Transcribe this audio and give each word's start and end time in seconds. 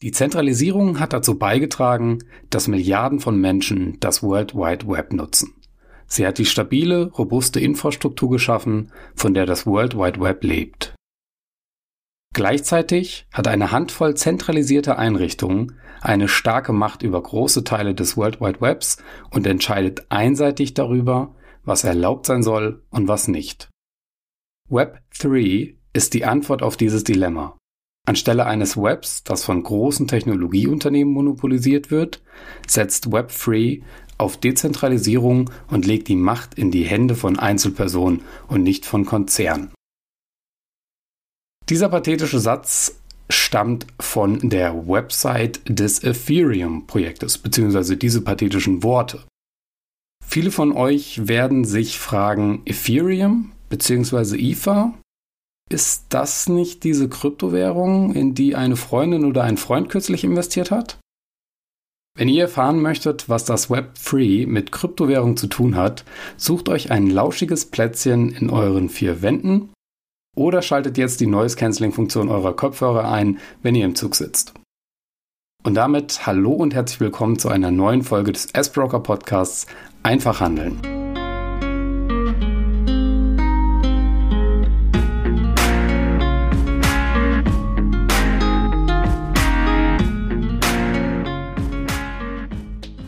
Die 0.00 0.12
Zentralisierung 0.12 1.00
hat 1.00 1.12
dazu 1.12 1.38
beigetragen, 1.38 2.18
dass 2.50 2.68
Milliarden 2.68 3.18
von 3.18 3.40
Menschen 3.40 3.98
das 3.98 4.22
World 4.22 4.54
Wide 4.54 4.86
Web 4.86 5.12
nutzen. 5.12 5.54
Sie 6.06 6.26
hat 6.26 6.38
die 6.38 6.46
stabile, 6.46 7.10
robuste 7.10 7.58
Infrastruktur 7.58 8.30
geschaffen, 8.30 8.92
von 9.14 9.34
der 9.34 9.44
das 9.44 9.66
World 9.66 9.96
Wide 9.96 10.20
Web 10.20 10.44
lebt. 10.44 10.94
Gleichzeitig 12.32 13.26
hat 13.32 13.48
eine 13.48 13.72
Handvoll 13.72 14.14
zentralisierter 14.14 14.98
Einrichtungen 14.98 15.76
eine 16.00 16.28
starke 16.28 16.72
Macht 16.72 17.02
über 17.02 17.20
große 17.20 17.64
Teile 17.64 17.94
des 17.94 18.16
World 18.16 18.40
Wide 18.40 18.60
Webs 18.60 18.98
und 19.30 19.46
entscheidet 19.48 20.06
einseitig 20.10 20.74
darüber, 20.74 21.34
was 21.64 21.82
erlaubt 21.82 22.26
sein 22.26 22.44
soll 22.44 22.84
und 22.90 23.08
was 23.08 23.26
nicht. 23.26 23.68
Web 24.68 25.02
3 25.18 25.74
ist 25.92 26.14
die 26.14 26.24
Antwort 26.24 26.62
auf 26.62 26.76
dieses 26.76 27.02
Dilemma. 27.02 27.58
Anstelle 28.08 28.46
eines 28.46 28.76
Webs, 28.76 29.22
das 29.22 29.44
von 29.44 29.62
großen 29.62 30.08
Technologieunternehmen 30.08 31.12
monopolisiert 31.12 31.90
wird, 31.90 32.22
setzt 32.66 33.08
Web3 33.08 33.82
auf 34.16 34.36
Dezentralisierung 34.36 35.50
und 35.70 35.86
legt 35.86 36.08
die 36.08 36.16
Macht 36.16 36.54
in 36.54 36.70
die 36.70 36.84
Hände 36.84 37.14
von 37.14 37.38
Einzelpersonen 37.38 38.22
und 38.48 38.62
nicht 38.62 38.84
von 38.86 39.04
Konzernen. 39.04 39.70
Dieser 41.68 41.90
pathetische 41.90 42.40
Satz 42.40 42.98
stammt 43.30 43.86
von 44.00 44.48
der 44.48 44.88
Website 44.88 45.60
des 45.68 46.02
Ethereum-Projektes, 46.02 47.38
beziehungsweise 47.38 47.98
diese 47.98 48.22
pathetischen 48.22 48.82
Worte. 48.82 49.24
Viele 50.24 50.50
von 50.50 50.72
euch 50.72 51.28
werden 51.28 51.64
sich 51.64 51.98
fragen, 51.98 52.62
Ethereum 52.64 53.52
beziehungsweise 53.68 54.38
Ether, 54.38 54.94
ist 55.68 56.06
das 56.10 56.48
nicht 56.48 56.84
diese 56.84 57.08
Kryptowährung, 57.08 58.14
in 58.14 58.34
die 58.34 58.56
eine 58.56 58.76
Freundin 58.76 59.24
oder 59.24 59.44
ein 59.44 59.56
Freund 59.56 59.88
kürzlich 59.88 60.24
investiert 60.24 60.70
hat? 60.70 60.98
Wenn 62.16 62.28
ihr 62.28 62.42
erfahren 62.42 62.80
möchtet, 62.80 63.28
was 63.28 63.44
das 63.44 63.70
Web3 63.70 64.46
mit 64.48 64.72
Kryptowährung 64.72 65.36
zu 65.36 65.46
tun 65.46 65.76
hat, 65.76 66.04
sucht 66.36 66.68
euch 66.68 66.90
ein 66.90 67.08
lauschiges 67.08 67.66
Plätzchen 67.66 68.30
in 68.30 68.50
euren 68.50 68.88
vier 68.88 69.22
Wänden 69.22 69.70
oder 70.36 70.62
schaltet 70.62 70.98
jetzt 70.98 71.20
die 71.20 71.26
Noise 71.26 71.56
Cancelling 71.56 71.92
Funktion 71.92 72.28
eurer 72.28 72.54
Kopfhörer 72.54 73.10
ein, 73.10 73.38
wenn 73.62 73.74
ihr 73.74 73.84
im 73.84 73.94
Zug 73.94 74.16
sitzt. 74.16 74.54
Und 75.64 75.74
damit 75.74 76.26
hallo 76.26 76.52
und 76.52 76.74
herzlich 76.74 77.00
willkommen 77.00 77.38
zu 77.38 77.48
einer 77.48 77.70
neuen 77.70 78.02
Folge 78.02 78.32
des 78.32 78.46
S-Broker 78.46 79.00
Podcasts 79.00 79.66
Einfach 80.02 80.40
handeln. 80.40 80.80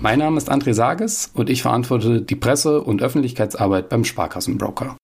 Mein 0.02 0.18
Name 0.18 0.38
ist 0.38 0.50
André 0.50 0.72
Sages 0.72 1.30
und 1.34 1.50
ich 1.50 1.60
verantworte 1.60 2.22
die 2.22 2.34
Presse- 2.34 2.82
und 2.82 3.02
Öffentlichkeitsarbeit 3.02 3.90
beim 3.90 4.06
Sparkassenbroker. 4.06 4.96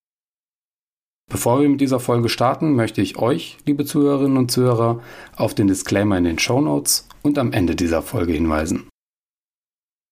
Bevor 1.31 1.61
wir 1.61 1.69
mit 1.69 1.83
dieser 1.83 2.01
Folge 2.01 2.31
starten, 2.31 2.75
möchte 2.75 3.03
ich 3.03 3.19
euch, 3.19 3.59
liebe 3.67 3.85
Zuhörerinnen 3.85 4.39
und 4.39 4.51
Zuhörer, 4.51 5.03
auf 5.37 5.53
den 5.53 5.67
Disclaimer 5.67 6.17
in 6.17 6.25
den 6.25 6.39
Show 6.39 6.63
Notes 6.63 7.09
und 7.23 7.37
am 7.37 7.53
Ende 7.53 7.77
dieser 7.77 8.01
Folge 8.01 8.33
hinweisen. 8.33 8.89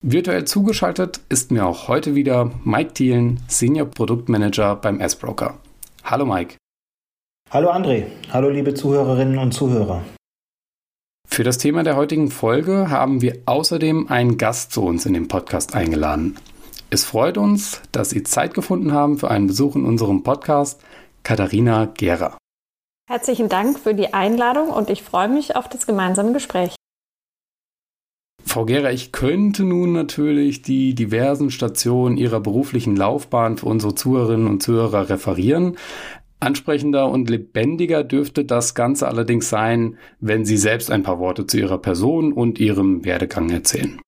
Virtuell 0.02 0.44
zugeschaltet 0.44 1.20
ist 1.30 1.50
mir 1.50 1.64
auch 1.64 1.88
heute 1.88 2.14
wieder 2.14 2.50
Mike 2.64 2.92
Thielen, 2.92 3.40
Senior 3.48 3.86
Produktmanager 3.86 4.76
beim 4.76 5.00
S-Broker. 5.00 5.56
Hallo 6.02 6.26
Mike. 6.26 6.56
Hallo 7.50 7.70
André. 7.70 8.08
Hallo 8.30 8.50
liebe 8.50 8.74
Zuhörerinnen 8.74 9.38
und 9.38 9.52
Zuhörer. 9.52 10.04
Für 11.34 11.42
das 11.42 11.58
Thema 11.58 11.82
der 11.82 11.96
heutigen 11.96 12.30
Folge 12.30 12.90
haben 12.90 13.20
wir 13.20 13.42
außerdem 13.46 14.06
einen 14.06 14.38
Gast 14.38 14.70
zu 14.70 14.84
uns 14.84 15.04
in 15.04 15.14
den 15.14 15.26
Podcast 15.26 15.74
eingeladen. 15.74 16.36
Es 16.90 17.04
freut 17.04 17.38
uns, 17.38 17.82
dass 17.90 18.10
Sie 18.10 18.22
Zeit 18.22 18.54
gefunden 18.54 18.92
haben 18.92 19.18
für 19.18 19.32
einen 19.32 19.48
Besuch 19.48 19.74
in 19.74 19.84
unserem 19.84 20.22
Podcast, 20.22 20.80
Katharina 21.24 21.86
Gera. 21.86 22.38
Herzlichen 23.10 23.48
Dank 23.48 23.80
für 23.80 23.94
die 23.94 24.14
Einladung 24.14 24.68
und 24.68 24.90
ich 24.90 25.02
freue 25.02 25.26
mich 25.26 25.56
auf 25.56 25.68
das 25.68 25.88
gemeinsame 25.88 26.32
Gespräch. 26.32 26.76
Frau 28.44 28.64
Gera, 28.64 28.92
ich 28.92 29.10
könnte 29.10 29.64
nun 29.64 29.92
natürlich 29.92 30.62
die 30.62 30.94
diversen 30.94 31.50
Stationen 31.50 32.16
Ihrer 32.16 32.38
beruflichen 32.38 32.94
Laufbahn 32.94 33.56
für 33.56 33.66
unsere 33.66 33.96
Zuhörerinnen 33.96 34.46
und 34.46 34.62
Zuhörer 34.62 35.08
referieren. 35.08 35.78
Ansprechender 36.44 37.08
und 37.08 37.28
lebendiger 37.28 38.04
dürfte 38.04 38.44
das 38.44 38.74
Ganze 38.74 39.08
allerdings 39.08 39.48
sein, 39.48 39.98
wenn 40.20 40.44
Sie 40.44 40.56
selbst 40.56 40.90
ein 40.90 41.02
paar 41.02 41.18
Worte 41.18 41.46
zu 41.46 41.58
Ihrer 41.58 41.78
Person 41.78 42.32
und 42.32 42.60
Ihrem 42.60 43.04
Werdegang 43.04 43.50
erzählen. 43.50 44.00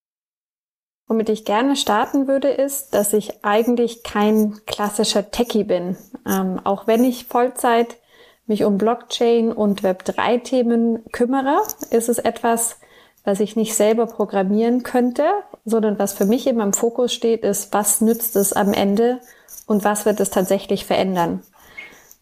Womit 1.09 1.29
ich 1.29 1.45
gerne 1.45 1.77
starten 1.77 2.27
würde, 2.27 2.49
ist, 2.49 2.95
dass 2.95 3.13
ich 3.13 3.45
eigentlich 3.45 4.03
kein 4.03 4.55
klassischer 4.67 5.31
Techie 5.31 5.65
bin. 5.65 5.97
Ähm, 6.27 6.61
auch 6.65 6.87
wenn 6.87 7.05
ich 7.05 7.27
Vollzeit 7.27 7.99
mich 8.47 8.65
um 8.65 8.79
Blockchain 8.79 9.53
und 9.53 9.83
Web3-Themen 9.83 11.05
kümmere, 11.13 11.63
ist 11.91 12.09
es 12.09 12.19
etwas, 12.19 12.79
was 13.25 13.41
ich 13.41 13.57
nicht 13.57 13.75
selber 13.75 14.07
programmieren 14.07 14.83
könnte, 14.83 15.25
sondern 15.65 15.99
was 15.99 16.13
für 16.13 16.27
mich 16.27 16.47
immer 16.47 16.65
im 16.65 16.73
Fokus 16.73 17.13
steht, 17.13 17.43
ist, 17.43 17.73
was 17.73 18.01
nützt 18.01 18.37
es 18.37 18.53
am 18.53 18.73
Ende 18.73 19.21
und 19.67 19.85
was 19.85 20.07
wird 20.07 20.21
es 20.21 20.31
tatsächlich 20.31 20.87
verändern. 20.87 21.43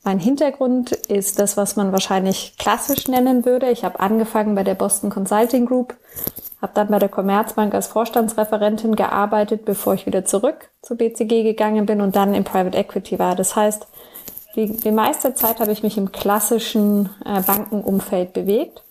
Mein 0.04 0.18
Hintergrund 0.18 0.92
ist 0.92 1.38
das, 1.38 1.56
was 1.56 1.76
man 1.76 1.90
wahrscheinlich 1.90 2.56
klassisch 2.58 3.08
nennen 3.08 3.46
würde. 3.46 3.70
Ich 3.70 3.84
habe 3.84 4.00
angefangen 4.00 4.54
bei 4.54 4.62
der 4.62 4.74
Boston 4.74 5.08
Consulting 5.08 5.64
Group, 5.64 5.96
habe 6.60 6.72
dann 6.74 6.88
bei 6.88 6.98
der 6.98 7.08
Commerzbank 7.08 7.74
als 7.74 7.86
Vorstandsreferentin 7.86 8.96
gearbeitet, 8.96 9.64
bevor 9.64 9.94
ich 9.94 10.04
wieder 10.04 10.26
zurück 10.26 10.68
zu 10.82 10.96
BCG 10.96 11.42
gegangen 11.42 11.86
bin 11.86 12.02
und 12.02 12.16
dann 12.16 12.34
im 12.34 12.44
Private 12.44 12.76
Equity 12.76 13.18
war. 13.18 13.34
Das 13.34 13.56
heißt, 13.56 13.86
die, 14.56 14.76
die 14.76 14.92
meiste 14.92 15.34
Zeit 15.34 15.58
habe 15.58 15.72
ich 15.72 15.82
mich 15.82 15.96
im 15.96 16.12
klassischen 16.12 17.08
äh, 17.24 17.40
Bankenumfeld 17.40 18.34
bewegt, 18.34 18.84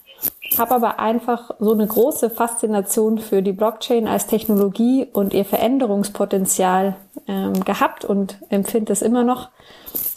habe 0.57 0.73
aber 0.73 0.99
einfach 0.99 1.51
so 1.59 1.73
eine 1.73 1.85
große 1.85 2.31
Faszination 2.31 3.19
für 3.19 3.43
die 3.43 3.53
Blockchain 3.53 4.07
als 4.07 4.25
Technologie 4.25 5.07
und 5.13 5.33
ihr 5.33 5.45
Veränderungspotenzial 5.45 6.95
ähm, 7.27 7.63
gehabt 7.63 8.03
und 8.03 8.39
empfinde 8.49 8.91
es 8.91 9.03
immer 9.03 9.23
noch 9.23 9.49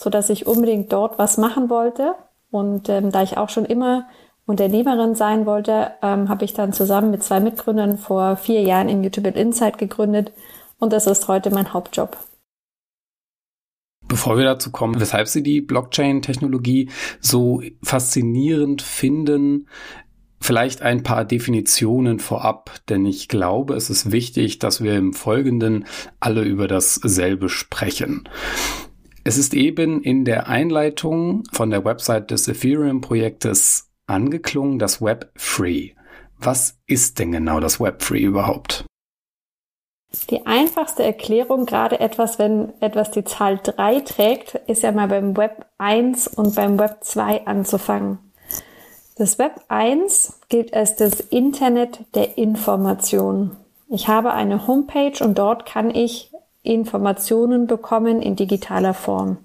so 0.06 0.10
dass 0.10 0.30
ich 0.30 0.46
unbedingt 0.46 0.92
dort 0.92 1.18
was 1.18 1.36
machen 1.36 1.68
wollte. 1.68 2.14
Und 2.52 2.88
ähm, 2.88 3.10
da 3.10 3.24
ich 3.24 3.38
auch 3.38 3.48
schon 3.48 3.64
immer 3.64 4.06
Unternehmerin 4.46 5.16
sein 5.16 5.46
wollte, 5.46 5.94
ähm, 6.00 6.28
habe 6.28 6.44
ich 6.44 6.54
dann 6.54 6.72
zusammen 6.72 7.10
mit 7.10 7.24
zwei 7.24 7.40
Mitgründern 7.40 7.98
vor 7.98 8.36
vier 8.36 8.62
Jahren 8.62 8.88
Immutable 8.88 9.32
Insight 9.32 9.78
gegründet 9.78 10.30
und 10.78 10.92
das 10.92 11.08
ist 11.08 11.26
heute 11.26 11.50
mein 11.50 11.72
Hauptjob. 11.72 12.16
Bevor 14.06 14.38
wir 14.38 14.44
dazu 14.44 14.70
kommen, 14.70 15.00
weshalb 15.00 15.26
Sie 15.26 15.42
die 15.42 15.60
Blockchain-Technologie 15.60 16.88
so 17.20 17.60
faszinierend 17.82 18.82
finden, 18.82 19.66
vielleicht 20.40 20.82
ein 20.82 21.02
paar 21.02 21.24
Definitionen 21.24 22.20
vorab, 22.20 22.70
denn 22.88 23.04
ich 23.06 23.26
glaube, 23.26 23.74
es 23.74 23.90
ist 23.90 24.12
wichtig, 24.12 24.60
dass 24.60 24.80
wir 24.80 24.94
im 24.94 25.14
Folgenden 25.14 25.84
alle 26.20 26.44
über 26.44 26.68
dasselbe 26.68 27.48
sprechen. 27.48 28.28
Es 29.26 29.38
ist 29.38 29.54
eben 29.54 30.02
in 30.02 30.24
der 30.24 30.46
Einleitung 30.46 31.42
von 31.50 31.70
der 31.70 31.84
Website 31.84 32.30
des 32.30 32.46
Ethereum-Projektes 32.46 33.90
angeklungen, 34.06 34.78
das 34.78 35.02
Web 35.02 35.32
Free. 35.34 35.94
Was 36.38 36.78
ist 36.86 37.18
denn 37.18 37.32
genau 37.32 37.58
das 37.58 37.80
Web 37.80 38.04
Free 38.04 38.22
überhaupt? 38.22 38.84
Die 40.30 40.46
einfachste 40.46 41.02
Erklärung, 41.02 41.66
gerade 41.66 41.98
etwas, 41.98 42.38
wenn 42.38 42.72
etwas 42.80 43.10
die 43.10 43.24
Zahl 43.24 43.58
3 43.60 43.98
trägt, 44.02 44.54
ist 44.68 44.84
ja 44.84 44.92
mal 44.92 45.08
beim 45.08 45.36
Web 45.36 45.66
1 45.78 46.28
und 46.28 46.54
beim 46.54 46.78
Web 46.78 46.98
2 47.00 47.48
anzufangen. 47.48 48.18
Das 49.16 49.40
Web 49.40 49.60
1 49.66 50.38
gilt 50.48 50.72
als 50.72 50.94
das 50.94 51.18
Internet 51.18 51.98
der 52.14 52.38
Information. 52.38 53.56
Ich 53.88 54.06
habe 54.06 54.32
eine 54.34 54.68
Homepage 54.68 55.24
und 55.24 55.36
dort 55.36 55.66
kann 55.66 55.92
ich 55.92 56.30
Informationen 56.66 57.66
bekommen 57.66 58.22
in 58.22 58.36
digitaler 58.36 58.94
Form. 58.94 59.38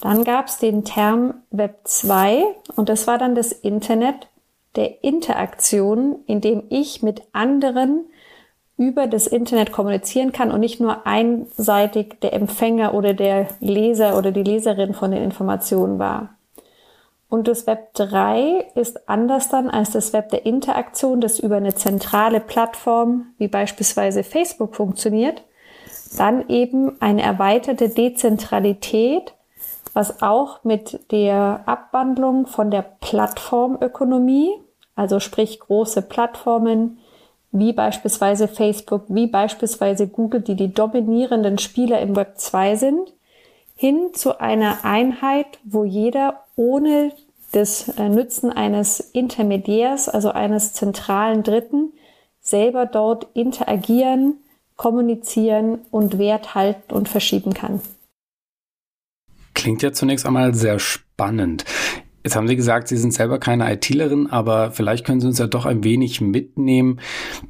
Dann 0.00 0.24
gab 0.24 0.48
es 0.48 0.58
den 0.58 0.84
Term 0.84 1.34
Web 1.50 1.80
2 1.84 2.44
und 2.76 2.88
das 2.88 3.06
war 3.06 3.18
dann 3.18 3.34
das 3.34 3.52
Internet 3.52 4.28
der 4.76 5.04
Interaktion, 5.04 6.16
in 6.26 6.40
dem 6.40 6.64
ich 6.68 7.02
mit 7.02 7.22
anderen 7.32 8.04
über 8.76 9.06
das 9.06 9.28
Internet 9.28 9.70
kommunizieren 9.70 10.32
kann 10.32 10.50
und 10.50 10.60
nicht 10.60 10.80
nur 10.80 11.06
einseitig 11.06 12.20
der 12.20 12.32
Empfänger 12.32 12.94
oder 12.94 13.14
der 13.14 13.48
Leser 13.60 14.18
oder 14.18 14.32
die 14.32 14.42
Leserin 14.42 14.94
von 14.94 15.12
den 15.12 15.22
Informationen 15.22 15.98
war. 15.98 16.30
Und 17.28 17.48
das 17.48 17.66
Web 17.66 17.94
3 17.94 18.66
ist 18.74 19.08
anders 19.08 19.48
dann 19.48 19.70
als 19.70 19.90
das 19.90 20.12
Web 20.12 20.30
der 20.30 20.44
Interaktion, 20.44 21.20
das 21.20 21.38
über 21.38 21.56
eine 21.56 21.74
zentrale 21.74 22.40
Plattform 22.40 23.26
wie 23.38 23.48
beispielsweise 23.48 24.22
Facebook 24.22 24.74
funktioniert, 24.74 25.42
dann 26.16 26.48
eben 26.48 27.00
eine 27.00 27.22
erweiterte 27.22 27.88
Dezentralität, 27.88 29.34
was 29.92 30.22
auch 30.22 30.64
mit 30.64 31.00
der 31.12 31.62
Abwandlung 31.66 32.46
von 32.46 32.70
der 32.70 32.82
Plattformökonomie 33.00 34.52
also 34.96 35.20
sprich 35.20 35.60
große 35.60 36.02
Plattformen 36.02 36.98
wie 37.52 37.72
beispielsweise 37.72 38.48
Facebook, 38.48 39.04
wie 39.08 39.26
beispielsweise 39.26 40.08
Google, 40.08 40.40
die 40.40 40.56
die 40.56 40.72
dominierenden 40.72 41.58
Spieler 41.58 42.00
im 42.00 42.16
Web 42.16 42.38
2 42.38 42.76
sind, 42.76 43.12
hin 43.76 44.10
zu 44.12 44.40
einer 44.40 44.84
Einheit, 44.84 45.46
wo 45.64 45.84
jeder 45.84 46.42
ohne 46.56 47.12
das 47.52 47.88
äh, 47.90 48.08
Nützen 48.08 48.50
eines 48.50 48.98
Intermediärs, 48.98 50.08
also 50.08 50.30
eines 50.30 50.72
zentralen 50.72 51.44
Dritten, 51.44 51.92
selber 52.40 52.86
dort 52.86 53.28
interagieren, 53.34 54.38
kommunizieren 54.76 55.78
und 55.90 56.18
Wert 56.18 56.54
halten 56.54 56.92
und 56.92 57.08
verschieben 57.08 57.54
kann. 57.54 57.80
Klingt 59.54 59.82
ja 59.82 59.92
zunächst 59.92 60.26
einmal 60.26 60.54
sehr 60.54 60.78
spannend. 60.78 61.64
Jetzt 62.24 62.36
haben 62.36 62.48
Sie 62.48 62.56
gesagt, 62.56 62.88
Sie 62.88 62.96
sind 62.96 63.12
selber 63.12 63.38
keine 63.38 63.70
ITlerin, 63.70 64.28
aber 64.28 64.70
vielleicht 64.70 65.04
können 65.04 65.20
Sie 65.20 65.26
uns 65.26 65.38
ja 65.38 65.46
doch 65.46 65.66
ein 65.66 65.84
wenig 65.84 66.22
mitnehmen 66.22 67.00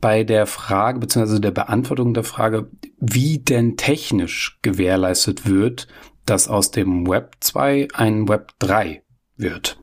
bei 0.00 0.24
der 0.24 0.46
Frage 0.46 0.98
bzw. 0.98 1.38
der 1.38 1.52
Beantwortung 1.52 2.12
der 2.12 2.24
Frage, 2.24 2.70
wie 2.98 3.38
denn 3.38 3.76
technisch 3.76 4.58
gewährleistet 4.62 5.48
wird, 5.48 5.86
dass 6.26 6.48
aus 6.48 6.72
dem 6.72 7.06
Web 7.06 7.36
2 7.40 7.88
ein 7.94 8.28
Web 8.28 8.52
3 8.58 9.02
wird. 9.36 9.78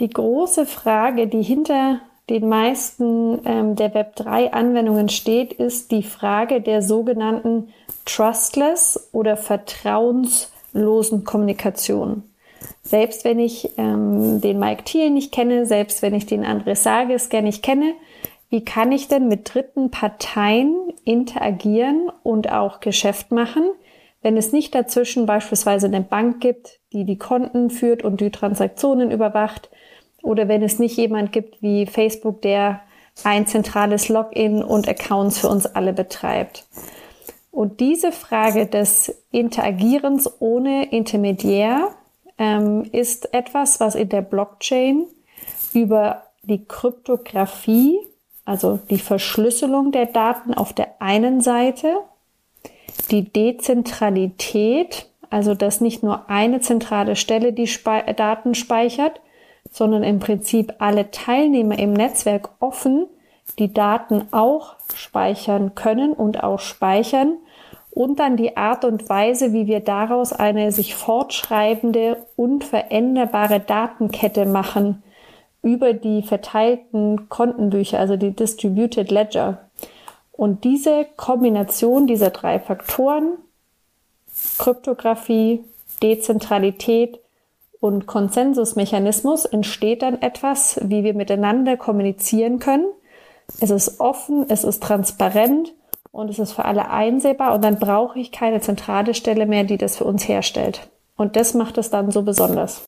Die 0.00 0.08
große 0.08 0.64
Frage, 0.64 1.26
die 1.26 1.42
hinter 1.42 2.00
den 2.30 2.48
meisten 2.48 3.40
ähm, 3.44 3.76
der 3.76 3.94
Web 3.94 4.16
3 4.16 4.52
Anwendungen 4.52 5.08
steht, 5.08 5.52
ist 5.52 5.90
die 5.90 6.02
Frage 6.02 6.60
der 6.60 6.82
sogenannten 6.82 7.68
Trustless 8.04 9.08
oder 9.12 9.36
vertrauenslosen 9.36 11.24
Kommunikation. 11.24 12.22
Selbst 12.82 13.24
wenn 13.24 13.38
ich 13.38 13.70
ähm, 13.78 14.40
den 14.40 14.58
Mike 14.58 14.84
Thiel 14.84 15.10
nicht 15.10 15.32
kenne, 15.32 15.66
selbst 15.66 16.02
wenn 16.02 16.14
ich 16.14 16.26
den 16.26 16.44
André 16.44 16.74
Sages 16.74 17.28
gar 17.28 17.42
nicht 17.42 17.62
kenne, 17.62 17.94
wie 18.50 18.64
kann 18.64 18.92
ich 18.92 19.08
denn 19.08 19.28
mit 19.28 19.52
dritten 19.54 19.90
Parteien 19.90 20.74
interagieren 21.04 22.10
und 22.22 22.50
auch 22.50 22.80
Geschäft 22.80 23.30
machen, 23.30 23.70
wenn 24.22 24.36
es 24.36 24.52
nicht 24.52 24.74
dazwischen 24.74 25.26
beispielsweise 25.26 25.86
eine 25.86 26.00
Bank 26.00 26.40
gibt, 26.40 26.80
die 26.92 27.04
die 27.04 27.18
Konten 27.18 27.70
führt 27.70 28.02
und 28.02 28.20
die 28.20 28.30
Transaktionen 28.30 29.10
überwacht, 29.10 29.70
oder 30.22 30.48
wenn 30.48 30.62
es 30.62 30.78
nicht 30.78 30.96
jemand 30.96 31.32
gibt 31.32 31.62
wie 31.62 31.86
Facebook, 31.86 32.42
der 32.42 32.80
ein 33.24 33.46
zentrales 33.46 34.08
Login 34.08 34.62
und 34.62 34.88
Accounts 34.88 35.38
für 35.38 35.48
uns 35.48 35.66
alle 35.66 35.92
betreibt. 35.92 36.66
Und 37.50 37.80
diese 37.80 38.12
Frage 38.12 38.66
des 38.66 39.24
Interagierens 39.32 40.30
ohne 40.38 40.90
Intermediär 40.90 41.88
ähm, 42.38 42.84
ist 42.92 43.34
etwas, 43.34 43.80
was 43.80 43.94
in 43.94 44.08
der 44.08 44.22
Blockchain 44.22 45.06
über 45.74 46.22
die 46.42 46.64
Kryptographie, 46.64 47.98
also 48.44 48.78
die 48.90 48.98
Verschlüsselung 48.98 49.92
der 49.92 50.06
Daten 50.06 50.54
auf 50.54 50.72
der 50.72 51.02
einen 51.02 51.40
Seite, 51.40 51.96
die 53.10 53.24
Dezentralität, 53.24 55.10
also 55.30 55.54
dass 55.54 55.80
nicht 55.80 56.02
nur 56.02 56.30
eine 56.30 56.60
zentrale 56.60 57.16
Stelle 57.16 57.52
die 57.52 57.66
Spe 57.66 58.14
Daten 58.16 58.54
speichert, 58.54 59.20
sondern 59.70 60.02
im 60.02 60.18
Prinzip 60.18 60.74
alle 60.78 61.10
Teilnehmer 61.10 61.78
im 61.78 61.92
Netzwerk 61.92 62.50
offen 62.60 63.06
die 63.58 63.72
Daten 63.72 64.28
auch 64.30 64.76
speichern 64.94 65.74
können 65.74 66.12
und 66.12 66.42
auch 66.42 66.60
speichern 66.60 67.36
und 67.90 68.20
dann 68.20 68.36
die 68.36 68.56
Art 68.56 68.84
und 68.84 69.08
Weise, 69.08 69.52
wie 69.52 69.66
wir 69.66 69.80
daraus 69.80 70.32
eine 70.32 70.70
sich 70.70 70.94
fortschreibende, 70.94 72.24
unveränderbare 72.36 73.60
Datenkette 73.60 74.46
machen 74.46 75.02
über 75.62 75.92
die 75.92 76.22
verteilten 76.22 77.28
Kontenbücher, 77.28 77.98
also 77.98 78.16
die 78.16 78.30
Distributed 78.30 79.10
Ledger. 79.10 79.68
Und 80.30 80.62
diese 80.62 81.06
Kombination 81.16 82.06
dieser 82.06 82.30
drei 82.30 82.60
Faktoren, 82.60 83.38
Kryptographie, 84.58 85.64
Dezentralität 86.00 87.18
und 87.80 88.06
Konsensusmechanismus, 88.06 89.44
entsteht 89.44 90.02
dann 90.02 90.20
etwas, 90.20 90.80
wie 90.82 91.04
wir 91.04 91.14
miteinander 91.14 91.76
kommunizieren 91.76 92.58
können. 92.58 92.86
Es 93.60 93.70
ist 93.70 94.00
offen, 94.00 94.46
es 94.48 94.64
ist 94.64 94.82
transparent 94.82 95.74
und 96.10 96.30
es 96.30 96.38
ist 96.38 96.52
für 96.52 96.64
alle 96.64 96.90
einsehbar 96.90 97.54
und 97.54 97.62
dann 97.62 97.78
brauche 97.78 98.18
ich 98.18 98.32
keine 98.32 98.60
zentrale 98.60 99.14
Stelle 99.14 99.46
mehr, 99.46 99.64
die 99.64 99.78
das 99.78 99.96
für 99.96 100.04
uns 100.04 100.28
herstellt. 100.28 100.90
Und 101.16 101.36
das 101.36 101.54
macht 101.54 101.78
es 101.78 101.90
dann 101.90 102.10
so 102.10 102.22
besonders. 102.22 102.84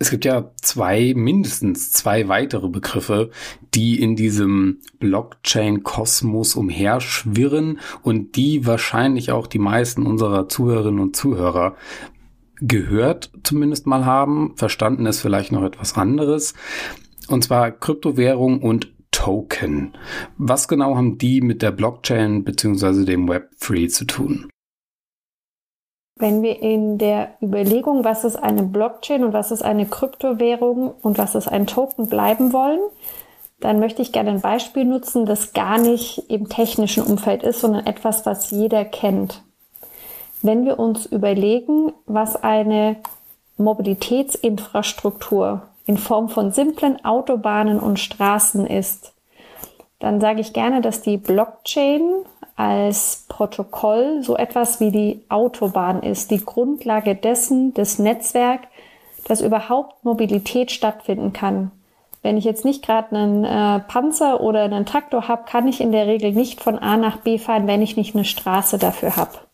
Es 0.00 0.10
gibt 0.10 0.24
ja 0.24 0.52
zwei, 0.62 1.12
mindestens 1.16 1.90
zwei 1.90 2.28
weitere 2.28 2.68
Begriffe, 2.68 3.30
die 3.74 4.00
in 4.00 4.14
diesem 4.14 4.78
Blockchain-Kosmos 5.00 6.54
umherschwirren 6.54 7.80
und 8.02 8.36
die 8.36 8.64
wahrscheinlich 8.64 9.32
auch 9.32 9.48
die 9.48 9.58
meisten 9.58 10.06
unserer 10.06 10.48
Zuhörerinnen 10.48 11.00
und 11.00 11.16
Zuhörer 11.16 11.74
gehört 12.60 13.30
zumindest 13.42 13.86
mal 13.86 14.04
haben. 14.04 14.54
Verstanden 14.56 15.06
ist 15.06 15.20
vielleicht 15.20 15.52
noch 15.52 15.62
etwas 15.62 15.96
anderes. 15.96 16.54
Und 17.28 17.44
zwar 17.44 17.70
Kryptowährung 17.70 18.62
und 18.62 18.92
Token. 19.10 19.96
Was 20.36 20.68
genau 20.68 20.96
haben 20.96 21.18
die 21.18 21.40
mit 21.40 21.62
der 21.62 21.72
Blockchain 21.72 22.44
bzw. 22.44 23.04
dem 23.04 23.28
Web3 23.28 23.88
zu 23.88 24.04
tun? 24.04 24.48
Wenn 26.16 26.42
wir 26.42 26.60
in 26.60 26.98
der 26.98 27.36
Überlegung, 27.40 28.04
was 28.04 28.24
ist 28.24 28.36
eine 28.36 28.64
Blockchain 28.64 29.24
und 29.24 29.32
was 29.32 29.52
ist 29.52 29.62
eine 29.62 29.86
Kryptowährung 29.86 30.90
und 30.90 31.16
was 31.16 31.34
ist 31.34 31.46
ein 31.46 31.66
Token 31.66 32.08
bleiben 32.08 32.52
wollen, 32.52 32.80
dann 33.60 33.80
möchte 33.80 34.02
ich 34.02 34.12
gerne 34.12 34.30
ein 34.30 34.40
Beispiel 34.40 34.84
nutzen, 34.84 35.26
das 35.26 35.52
gar 35.52 35.78
nicht 35.78 36.24
im 36.28 36.48
technischen 36.48 37.04
Umfeld 37.04 37.42
ist, 37.42 37.60
sondern 37.60 37.86
etwas, 37.86 38.26
was 38.26 38.50
jeder 38.50 38.84
kennt. 38.84 39.42
Wenn 40.42 40.64
wir 40.64 40.78
uns 40.78 41.06
überlegen, 41.06 41.92
was 42.06 42.36
eine 42.36 42.96
Mobilitätsinfrastruktur 43.56 45.62
in 45.84 45.98
Form 45.98 46.28
von 46.28 46.52
simplen 46.52 47.04
Autobahnen 47.04 47.80
und 47.80 47.98
Straßen 47.98 48.66
ist, 48.66 49.12
dann 49.98 50.20
sage 50.20 50.40
ich 50.40 50.52
gerne, 50.52 50.80
dass 50.80 51.02
die 51.02 51.16
Blockchain 51.16 52.02
als 52.54 53.24
Protokoll 53.28 54.22
so 54.22 54.36
etwas 54.36 54.80
wie 54.80 54.92
die 54.92 55.24
Autobahn 55.28 56.02
ist, 56.02 56.30
die 56.30 56.44
Grundlage 56.44 57.14
dessen, 57.14 57.74
des 57.74 57.98
Netzwerk, 57.98 58.68
dass 59.26 59.40
überhaupt 59.40 60.04
Mobilität 60.04 60.70
stattfinden 60.70 61.32
kann. 61.32 61.72
Wenn 62.22 62.36
ich 62.36 62.44
jetzt 62.44 62.64
nicht 62.64 62.84
gerade 62.84 63.14
einen 63.14 63.44
äh, 63.44 63.80
Panzer 63.80 64.40
oder 64.40 64.62
einen 64.62 64.86
Traktor 64.86 65.28
habe, 65.28 65.44
kann 65.46 65.68
ich 65.68 65.80
in 65.80 65.92
der 65.92 66.06
Regel 66.06 66.32
nicht 66.32 66.60
von 66.60 66.78
A 66.78 66.96
nach 66.96 67.18
B 67.18 67.38
fahren, 67.38 67.66
wenn 67.66 67.82
ich 67.82 67.96
nicht 67.96 68.14
eine 68.14 68.24
Straße 68.24 68.78
dafür 68.78 69.16
habe. 69.16 69.47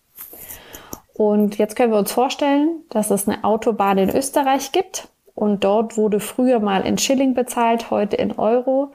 Und 1.15 1.59
jetzt 1.59 1.77
können 1.77 1.93
wir 1.93 1.99
uns 1.99 2.13
vorstellen, 2.13 2.83
dass 2.91 3.11
es 3.11 3.29
eine 3.29 3.45
Autobahn 3.45 3.99
in 3.99 4.11
Österreich 4.11 4.73
gibt 4.73 5.09
und 5.35 5.65
dort 5.65 5.97
wurde 5.97 6.21
früher 6.21 6.61
mal 6.61 6.87
in 6.87 6.99
Schilling 6.99 7.35
bezahlt, 7.35 7.91
heute 7.91 8.17
in 8.17 8.33
Euro. 8.33 8.93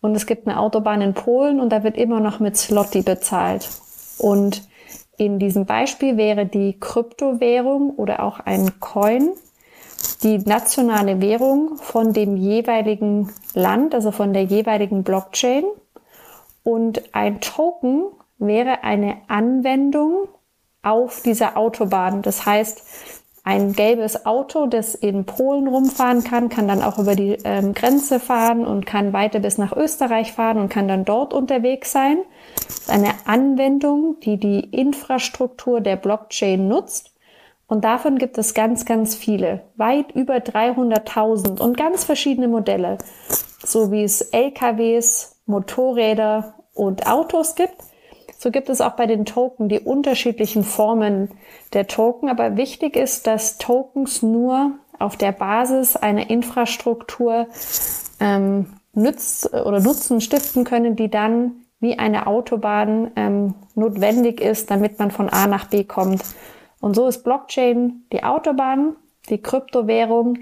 Und 0.00 0.14
es 0.14 0.26
gibt 0.26 0.46
eine 0.46 0.58
Autobahn 0.58 1.00
in 1.02 1.14
Polen 1.14 1.60
und 1.60 1.70
da 1.70 1.82
wird 1.82 1.96
immer 1.96 2.20
noch 2.20 2.40
mit 2.40 2.56
Slotty 2.56 3.02
bezahlt. 3.02 3.68
Und 4.18 4.62
in 5.16 5.38
diesem 5.38 5.66
Beispiel 5.66 6.16
wäre 6.16 6.46
die 6.46 6.78
Kryptowährung 6.78 7.90
oder 7.90 8.22
auch 8.22 8.40
ein 8.40 8.80
Coin 8.80 9.30
die 10.22 10.38
nationale 10.38 11.20
Währung 11.20 11.76
von 11.76 12.12
dem 12.12 12.36
jeweiligen 12.36 13.32
Land, 13.54 13.94
also 13.94 14.10
von 14.10 14.32
der 14.32 14.44
jeweiligen 14.44 15.02
Blockchain. 15.02 15.64
Und 16.62 17.14
ein 17.14 17.40
Token 17.40 18.04
wäre 18.38 18.84
eine 18.84 19.16
Anwendung 19.28 20.28
auf 20.82 21.22
dieser 21.22 21.56
Autobahn. 21.56 22.22
Das 22.22 22.46
heißt, 22.46 22.82
ein 23.48 23.72
gelbes 23.72 24.26
Auto, 24.26 24.66
das 24.66 24.94
in 24.94 25.24
Polen 25.24 25.68
rumfahren 25.68 26.22
kann, 26.22 26.50
kann 26.50 26.68
dann 26.68 26.82
auch 26.82 26.98
über 26.98 27.14
die 27.14 27.38
ähm, 27.44 27.72
Grenze 27.72 28.20
fahren 28.20 28.66
und 28.66 28.84
kann 28.84 29.14
weiter 29.14 29.38
bis 29.38 29.56
nach 29.56 29.74
Österreich 29.74 30.32
fahren 30.32 30.58
und 30.58 30.68
kann 30.68 30.86
dann 30.86 31.06
dort 31.06 31.32
unterwegs 31.32 31.90
sein. 31.90 32.18
Das 32.56 32.78
ist 32.80 32.90
eine 32.90 33.14
Anwendung, 33.24 34.20
die 34.20 34.36
die 34.36 34.60
Infrastruktur 34.60 35.80
der 35.80 35.96
Blockchain 35.96 36.68
nutzt. 36.68 37.14
Und 37.66 37.84
davon 37.84 38.18
gibt 38.18 38.36
es 38.36 38.52
ganz, 38.52 38.84
ganz 38.84 39.14
viele. 39.14 39.62
Weit 39.76 40.12
über 40.12 40.36
300.000 40.36 41.60
und 41.60 41.76
ganz 41.76 42.04
verschiedene 42.04 42.48
Modelle. 42.48 42.98
So 43.64 43.90
wie 43.90 44.02
es 44.02 44.20
LKWs, 44.20 45.40
Motorräder 45.46 46.54
und 46.74 47.06
Autos 47.06 47.54
gibt, 47.54 47.76
so 48.38 48.52
gibt 48.52 48.68
es 48.68 48.80
auch 48.80 48.92
bei 48.92 49.06
den 49.06 49.24
Token 49.24 49.68
die 49.68 49.80
unterschiedlichen 49.80 50.62
Formen 50.62 51.28
der 51.72 51.88
Token. 51.88 52.28
Aber 52.28 52.56
wichtig 52.56 52.96
ist, 52.96 53.26
dass 53.26 53.58
Tokens 53.58 54.22
nur 54.22 54.78
auf 54.98 55.16
der 55.16 55.32
Basis 55.32 55.96
einer 55.96 56.30
Infrastruktur 56.30 57.48
ähm, 58.20 58.66
nütz 58.94 59.48
oder 59.52 59.80
Nutzen 59.80 60.20
stiften 60.20 60.62
können, 60.62 60.94
die 60.94 61.10
dann 61.10 61.64
wie 61.80 61.98
eine 61.98 62.28
Autobahn 62.28 63.10
ähm, 63.16 63.54
notwendig 63.74 64.40
ist, 64.40 64.70
damit 64.70 65.00
man 65.00 65.10
von 65.10 65.28
A 65.28 65.48
nach 65.48 65.66
B 65.66 65.82
kommt. 65.82 66.22
Und 66.80 66.94
so 66.94 67.08
ist 67.08 67.24
Blockchain 67.24 68.04
die 68.12 68.22
Autobahn, 68.22 68.94
die 69.30 69.42
Kryptowährung, 69.42 70.38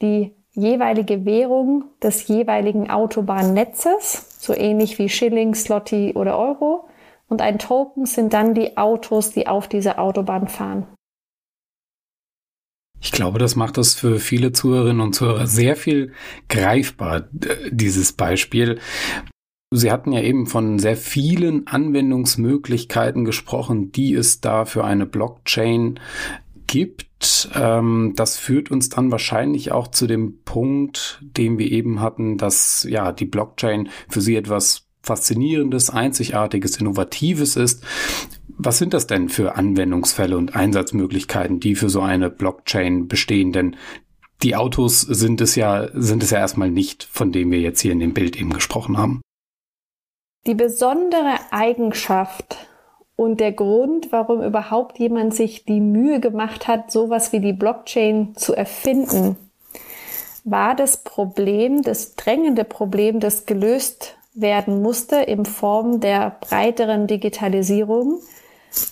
die 0.00 0.32
jeweilige 0.52 1.24
Währung 1.24 1.84
des 2.00 2.28
jeweiligen 2.28 2.88
Autobahnnetzes, 2.88 4.38
so 4.38 4.54
ähnlich 4.54 4.98
wie 4.98 5.08
Schilling, 5.08 5.54
Slotty 5.54 6.12
oder 6.14 6.38
Euro. 6.38 6.88
Und 7.32 7.40
ein 7.40 7.58
Token 7.58 8.04
sind 8.04 8.34
dann 8.34 8.52
die 8.52 8.76
Autos, 8.76 9.30
die 9.30 9.46
auf 9.46 9.66
dieser 9.66 9.98
Autobahn 9.98 10.48
fahren. 10.48 10.86
Ich 13.00 13.10
glaube, 13.10 13.38
das 13.38 13.56
macht 13.56 13.78
es 13.78 13.94
für 13.94 14.18
viele 14.18 14.52
Zuhörerinnen 14.52 15.00
und 15.00 15.14
Zuhörer 15.14 15.46
sehr 15.46 15.74
viel 15.74 16.12
greifbar, 16.50 17.30
dieses 17.70 18.12
Beispiel. 18.12 18.80
Sie 19.70 19.90
hatten 19.90 20.12
ja 20.12 20.20
eben 20.20 20.46
von 20.46 20.78
sehr 20.78 20.98
vielen 20.98 21.66
Anwendungsmöglichkeiten 21.66 23.24
gesprochen, 23.24 23.92
die 23.92 24.12
es 24.12 24.42
da 24.42 24.66
für 24.66 24.84
eine 24.84 25.06
Blockchain 25.06 26.00
gibt. 26.66 27.48
Ähm, 27.54 28.12
das 28.14 28.36
führt 28.36 28.70
uns 28.70 28.90
dann 28.90 29.10
wahrscheinlich 29.10 29.72
auch 29.72 29.88
zu 29.88 30.06
dem 30.06 30.42
Punkt, 30.44 31.18
den 31.22 31.56
wir 31.56 31.72
eben 31.72 32.02
hatten, 32.02 32.36
dass 32.36 32.86
ja 32.86 33.10
die 33.10 33.24
Blockchain 33.24 33.88
für 34.10 34.20
Sie 34.20 34.36
etwas 34.36 34.86
Faszinierendes, 35.02 35.90
Einzigartiges, 35.90 36.76
Innovatives 36.76 37.56
ist. 37.56 37.84
Was 38.48 38.78
sind 38.78 38.94
das 38.94 39.06
denn 39.06 39.28
für 39.28 39.56
Anwendungsfälle 39.56 40.36
und 40.36 40.54
Einsatzmöglichkeiten, 40.54 41.58
die 41.58 41.74
für 41.74 41.88
so 41.88 42.00
eine 42.00 42.30
Blockchain 42.30 43.08
bestehen? 43.08 43.52
Denn 43.52 43.76
die 44.42 44.56
Autos 44.56 45.00
sind 45.00 45.40
es 45.40 45.56
ja, 45.56 45.88
sind 45.94 46.22
es 46.22 46.30
ja 46.30 46.38
erstmal 46.38 46.70
nicht, 46.70 47.04
von 47.04 47.32
dem 47.32 47.50
wir 47.50 47.60
jetzt 47.60 47.80
hier 47.80 47.92
in 47.92 48.00
dem 48.00 48.14
Bild 48.14 48.36
eben 48.36 48.50
gesprochen 48.50 48.98
haben. 48.98 49.20
Die 50.46 50.54
besondere 50.54 51.36
Eigenschaft 51.50 52.56
und 53.14 53.38
der 53.40 53.52
Grund, 53.52 54.08
warum 54.10 54.42
überhaupt 54.42 54.98
jemand 54.98 55.34
sich 55.34 55.64
die 55.64 55.80
Mühe 55.80 56.18
gemacht 56.18 56.66
hat, 56.66 56.90
sowas 56.90 57.32
wie 57.32 57.40
die 57.40 57.52
Blockchain 57.52 58.34
zu 58.34 58.54
erfinden, 58.54 59.36
war 60.44 60.74
das 60.74 61.04
Problem, 61.04 61.82
das 61.82 62.16
drängende 62.16 62.64
Problem, 62.64 63.20
das 63.20 63.46
gelöst 63.46 64.16
werden 64.34 64.82
musste 64.82 65.16
in 65.16 65.44
Form 65.44 66.00
der 66.00 66.36
breiteren 66.40 67.06
Digitalisierung, 67.06 68.20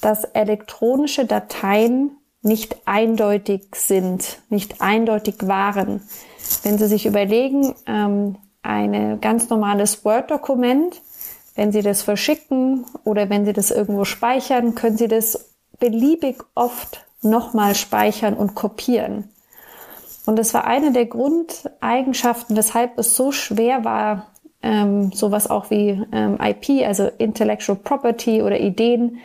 dass 0.01 0.25
elektronische 0.25 1.25
Dateien 1.25 2.17
nicht 2.43 2.77
eindeutig 2.87 3.69
sind, 3.75 4.41
nicht 4.49 4.81
eindeutig 4.81 5.37
waren. 5.41 6.03
Wenn 6.63 6.79
Sie 6.79 6.87
sich 6.87 7.07
überlegen, 7.07 7.75
ähm, 7.87 8.37
ein 8.63 9.21
ganz 9.21 9.49
normales 9.49 10.05
Word-Dokument, 10.05 11.01
wenn 11.55 11.73
Sie 11.73 11.83
das 11.83 12.03
verschicken 12.03 12.85
oder 13.05 13.31
wenn 13.31 13.45
Sie 13.45 13.53
das 13.53 13.71
irgendwo 13.71 14.05
speichern, 14.05 14.75
können 14.75 14.97
Sie 14.97 15.09
das 15.09 15.55
beliebig 15.79 16.43
oft 16.55 17.07
nochmal 17.23 17.75
speichern 17.75 18.35
und 18.35 18.55
kopieren. 18.55 19.31
Und 20.27 20.39
das 20.39 20.55
war 20.55 20.65
eine 20.65 20.93
der 20.93 21.07
Grundeigenschaften, 21.07 22.57
weshalb 22.57 22.99
es 22.99 23.17
so 23.17 23.33
schwer 23.33 23.85
war, 23.85 24.29
ähm, 24.63 25.13
sowas 25.13 25.49
auch 25.49 25.71
wie 25.71 26.03
ähm, 26.13 26.39
IP, 26.41 26.87
also 26.87 27.09
Intellectual 27.19 27.79
Property 27.79 28.43
oder 28.43 28.61
Ideen 28.61 29.19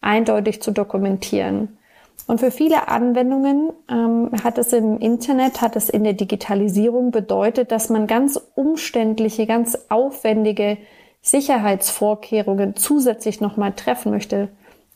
eindeutig 0.00 0.62
zu 0.62 0.72
dokumentieren. 0.72 1.78
Und 2.26 2.40
für 2.40 2.50
viele 2.50 2.88
Anwendungen 2.88 3.70
ähm, 3.90 4.30
hat 4.44 4.58
es 4.58 4.72
im 4.72 4.98
Internet, 4.98 5.60
hat 5.60 5.76
es 5.76 5.88
in 5.88 6.04
der 6.04 6.12
Digitalisierung 6.12 7.10
bedeutet, 7.10 7.72
dass 7.72 7.88
man 7.88 8.06
ganz 8.06 8.38
umständliche, 8.54 9.46
ganz 9.46 9.76
aufwendige 9.88 10.76
Sicherheitsvorkehrungen 11.20 12.76
zusätzlich 12.76 13.40
nochmal 13.40 13.72
treffen 13.72 14.12
möchte. 14.12 14.50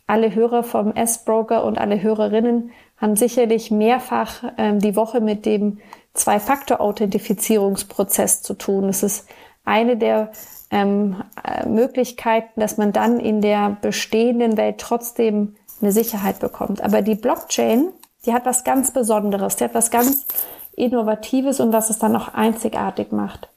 Alle 0.06 0.32
Hörer 0.34 0.62
vom 0.62 0.94
S-Broker 0.94 1.64
und 1.64 1.78
alle 1.78 2.00
Hörerinnen 2.00 2.70
haben 2.96 3.16
sicherlich 3.16 3.72
mehrfach 3.72 4.44
ähm, 4.56 4.78
die 4.78 4.96
Woche 4.96 5.20
mit 5.20 5.44
dem 5.46 5.78
Zwei-Faktor-Authentifizierungsprozess 6.14 8.42
zu 8.42 8.54
tun. 8.54 8.88
Es 8.88 9.02
ist 9.02 9.28
eine 9.66 9.96
der 9.96 10.30
ähm, 10.70 11.22
äh, 11.44 11.68
Möglichkeiten, 11.68 12.60
dass 12.60 12.78
man 12.78 12.92
dann 12.92 13.20
in 13.20 13.40
der 13.40 13.76
bestehenden 13.80 14.56
Welt 14.56 14.78
trotzdem 14.78 15.56
eine 15.80 15.92
Sicherheit 15.92 16.40
bekommt. 16.40 16.82
Aber 16.82 17.02
die 17.02 17.14
Blockchain, 17.14 17.92
die 18.24 18.32
hat 18.32 18.46
was 18.46 18.64
ganz 18.64 18.92
Besonderes, 18.92 19.56
die 19.56 19.64
hat 19.64 19.74
was 19.74 19.90
ganz 19.90 20.26
Innovatives 20.74 21.60
und 21.60 21.72
was 21.72 21.90
es 21.90 21.98
dann 21.98 22.16
auch 22.16 22.34
einzigartig 22.34 23.12
macht. 23.12 23.48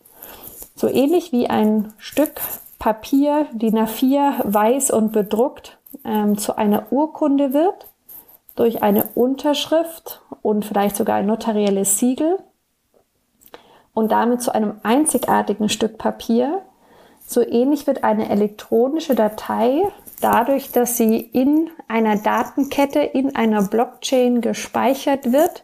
So 0.76 0.88
ähnlich 0.88 1.32
wie 1.32 1.50
ein 1.50 1.94
Stück 1.98 2.42
Papier, 2.78 3.48
DIN 3.52 3.78
A4, 3.78 4.42
weiß 4.46 4.92
und 4.92 5.12
bedruckt, 5.12 5.78
ähm, 6.06 6.38
zu 6.38 6.58
einer 6.58 6.92
Urkunde 6.92 7.54
wird, 7.54 7.88
durch 8.56 8.82
eine 8.84 9.04
Unterschrift 9.16 10.22
und 10.42 10.66
vielleicht 10.66 10.96
sogar 10.96 11.18
ein 11.18 11.26
notarielles 11.26 12.00
Siegel 12.00 12.38
und 13.94 14.12
damit 14.12 14.42
zu 14.42 14.54
einem 14.54 14.80
einzigartigen 14.84 15.70
Stück 15.70 15.98
Papier, 15.98 16.62
so 17.26 17.42
ähnlich 17.42 17.86
wird 17.86 18.04
eine 18.04 18.30
elektronische 18.30 19.14
Datei 19.14 19.84
dadurch, 20.20 20.72
dass 20.72 20.98
sie 20.98 21.18
in 21.18 21.70
einer 21.88 22.16
Datenkette, 22.16 23.00
in 23.00 23.36
einer 23.36 23.62
Blockchain 23.62 24.42
gespeichert 24.42 25.32
wird, 25.32 25.64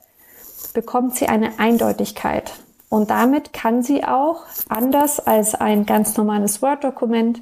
bekommt 0.74 1.16
sie 1.16 1.28
eine 1.28 1.60
Eindeutigkeit. 1.60 2.54
Und 2.90 3.10
damit 3.10 3.52
kann 3.52 3.82
sie 3.82 4.06
auch 4.06 4.44
anders 4.70 5.20
als 5.20 5.56
ein 5.56 5.86
ganz 5.86 6.16
normales 6.18 6.62
Word-Dokument 6.62 7.42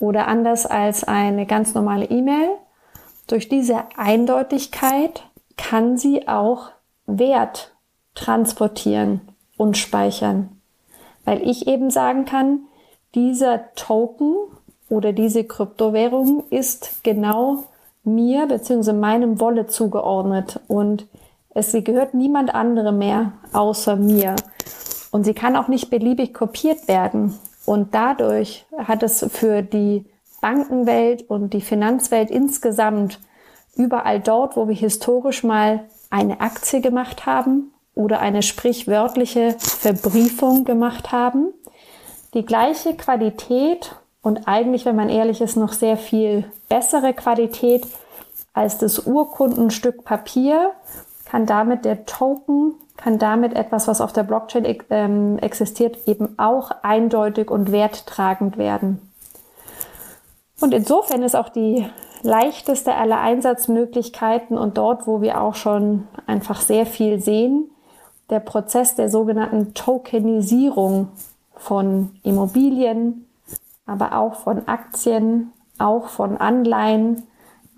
oder 0.00 0.26
anders 0.28 0.66
als 0.66 1.04
eine 1.04 1.46
ganz 1.46 1.74
normale 1.74 2.06
E-Mail, 2.06 2.48
durch 3.26 3.48
diese 3.48 3.84
Eindeutigkeit 3.96 5.24
kann 5.56 5.96
sie 5.96 6.26
auch 6.26 6.70
Wert 7.06 7.74
transportieren 8.14 9.31
und 9.62 9.78
speichern. 9.78 10.60
Weil 11.24 11.48
ich 11.48 11.68
eben 11.68 11.90
sagen 11.90 12.24
kann, 12.24 12.62
dieser 13.14 13.72
Token 13.74 14.34
oder 14.88 15.12
diese 15.12 15.44
Kryptowährung 15.44 16.44
ist 16.50 17.04
genau 17.04 17.64
mir 18.02 18.46
bzw. 18.46 18.92
meinem 18.92 19.38
Wolle 19.38 19.68
zugeordnet 19.68 20.60
und 20.66 21.06
es 21.54 21.70
sie 21.70 21.84
gehört 21.84 22.14
niemand 22.14 22.54
anderem 22.54 22.98
mehr 22.98 23.32
außer 23.52 23.96
mir. 23.96 24.34
Und 25.12 25.24
sie 25.24 25.34
kann 25.34 25.56
auch 25.56 25.68
nicht 25.68 25.90
beliebig 25.90 26.34
kopiert 26.34 26.88
werden. 26.88 27.38
Und 27.66 27.94
dadurch 27.94 28.64
hat 28.76 29.02
es 29.02 29.24
für 29.30 29.62
die 29.62 30.06
Bankenwelt 30.40 31.28
und 31.30 31.52
die 31.52 31.60
Finanzwelt 31.60 32.30
insgesamt 32.30 33.20
überall 33.76 34.18
dort, 34.18 34.56
wo 34.56 34.66
wir 34.66 34.74
historisch 34.74 35.44
mal 35.44 35.84
eine 36.10 36.40
Aktie 36.40 36.80
gemacht 36.80 37.26
haben 37.26 37.71
oder 37.94 38.20
eine 38.20 38.42
sprichwörtliche 38.42 39.56
Verbriefung 39.58 40.64
gemacht 40.64 41.12
haben, 41.12 41.52
die 42.34 42.44
gleiche 42.44 42.94
Qualität 42.94 43.94
und 44.22 44.46
eigentlich, 44.46 44.86
wenn 44.86 44.96
man 44.96 45.08
ehrlich 45.08 45.40
ist, 45.40 45.56
noch 45.56 45.72
sehr 45.72 45.96
viel 45.96 46.44
bessere 46.68 47.12
Qualität 47.12 47.86
als 48.54 48.78
das 48.78 49.00
Urkundenstück 49.00 50.04
Papier, 50.04 50.70
kann 51.24 51.46
damit 51.46 51.84
der 51.84 52.06
Token, 52.06 52.74
kann 52.96 53.18
damit 53.18 53.54
etwas, 53.54 53.88
was 53.88 54.00
auf 54.00 54.12
der 54.12 54.22
Blockchain 54.22 54.78
ähm, 54.90 55.38
existiert, 55.38 56.06
eben 56.06 56.38
auch 56.38 56.70
eindeutig 56.82 57.50
und 57.50 57.72
werttragend 57.72 58.58
werden. 58.58 59.12
Und 60.60 60.72
insofern 60.72 61.22
ist 61.22 61.34
auch 61.34 61.48
die 61.48 61.86
leichteste 62.22 62.94
aller 62.94 63.20
Einsatzmöglichkeiten 63.20 64.56
und 64.56 64.78
dort, 64.78 65.06
wo 65.06 65.20
wir 65.20 65.40
auch 65.40 65.56
schon 65.56 66.06
einfach 66.26 66.60
sehr 66.60 66.86
viel 66.86 67.18
sehen, 67.18 67.70
der 68.30 68.40
Prozess 68.40 68.94
der 68.94 69.08
sogenannten 69.08 69.74
Tokenisierung 69.74 71.08
von 71.54 72.10
Immobilien, 72.22 73.26
aber 73.86 74.16
auch 74.16 74.34
von 74.34 74.66
Aktien, 74.68 75.52
auch 75.78 76.08
von 76.08 76.36
Anleihen, 76.36 77.24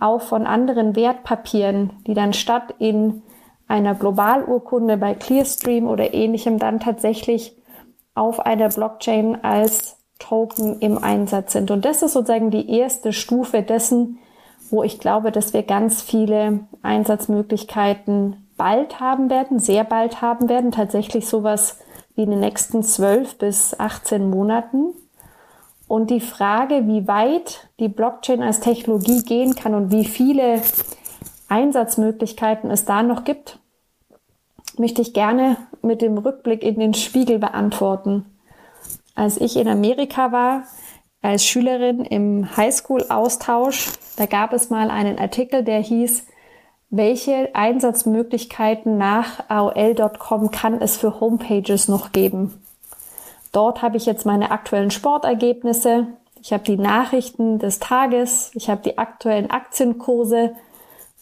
auch 0.00 0.20
von 0.20 0.46
anderen 0.46 0.96
Wertpapieren, 0.96 1.90
die 2.06 2.14
dann 2.14 2.32
statt 2.32 2.74
in 2.78 3.22
einer 3.66 3.94
Globalurkunde 3.94 4.96
bei 4.96 5.14
Clearstream 5.14 5.86
oder 5.88 6.12
ähnlichem 6.12 6.58
dann 6.58 6.80
tatsächlich 6.80 7.56
auf 8.14 8.40
einer 8.40 8.68
Blockchain 8.68 9.42
als 9.42 9.96
Token 10.18 10.80
im 10.80 10.98
Einsatz 10.98 11.52
sind. 11.52 11.70
Und 11.70 11.84
das 11.84 12.02
ist 12.02 12.12
sozusagen 12.12 12.50
die 12.50 12.70
erste 12.70 13.12
Stufe 13.12 13.62
dessen, 13.62 14.18
wo 14.70 14.82
ich 14.82 15.00
glaube, 15.00 15.32
dass 15.32 15.52
wir 15.52 15.62
ganz 15.62 16.02
viele 16.02 16.60
Einsatzmöglichkeiten 16.82 18.43
bald 18.56 19.00
haben 19.00 19.30
werden, 19.30 19.58
sehr 19.58 19.84
bald 19.84 20.20
haben 20.20 20.48
werden, 20.48 20.70
tatsächlich 20.70 21.26
sowas 21.26 21.78
wie 22.14 22.22
in 22.22 22.30
den 22.30 22.40
nächsten 22.40 22.82
12 22.82 23.38
bis 23.38 23.78
18 23.78 24.30
Monaten. 24.30 24.94
Und 25.88 26.10
die 26.10 26.20
Frage, 26.20 26.86
wie 26.86 27.06
weit 27.06 27.68
die 27.78 27.88
Blockchain 27.88 28.42
als 28.42 28.60
Technologie 28.60 29.22
gehen 29.22 29.54
kann 29.54 29.74
und 29.74 29.92
wie 29.92 30.04
viele 30.04 30.62
Einsatzmöglichkeiten 31.48 32.70
es 32.70 32.84
da 32.84 33.02
noch 33.02 33.24
gibt, 33.24 33.58
möchte 34.78 35.02
ich 35.02 35.12
gerne 35.12 35.56
mit 35.82 36.02
dem 36.02 36.18
Rückblick 36.18 36.62
in 36.62 36.80
den 36.80 36.94
Spiegel 36.94 37.38
beantworten. 37.38 38.24
Als 39.14 39.36
ich 39.36 39.56
in 39.56 39.68
Amerika 39.68 40.32
war, 40.32 40.64
als 41.22 41.44
Schülerin 41.44 42.04
im 42.04 42.56
Highschool-Austausch, 42.56 43.92
da 44.16 44.26
gab 44.26 44.52
es 44.52 44.70
mal 44.70 44.90
einen 44.90 45.18
Artikel, 45.18 45.62
der 45.62 45.80
hieß 45.80 46.26
welche 46.96 47.54
Einsatzmöglichkeiten 47.54 48.98
nach 48.98 49.48
AOL.com 49.48 50.50
kann 50.50 50.80
es 50.80 50.96
für 50.96 51.20
Homepages 51.20 51.88
noch 51.88 52.12
geben. 52.12 52.62
Dort 53.52 53.82
habe 53.82 53.96
ich 53.96 54.06
jetzt 54.06 54.26
meine 54.26 54.50
aktuellen 54.50 54.90
Sportergebnisse, 54.90 56.06
ich 56.40 56.52
habe 56.52 56.64
die 56.64 56.76
Nachrichten 56.76 57.58
des 57.58 57.78
Tages, 57.78 58.50
ich 58.54 58.68
habe 58.68 58.82
die 58.82 58.98
aktuellen 58.98 59.50
Aktienkurse. 59.50 60.52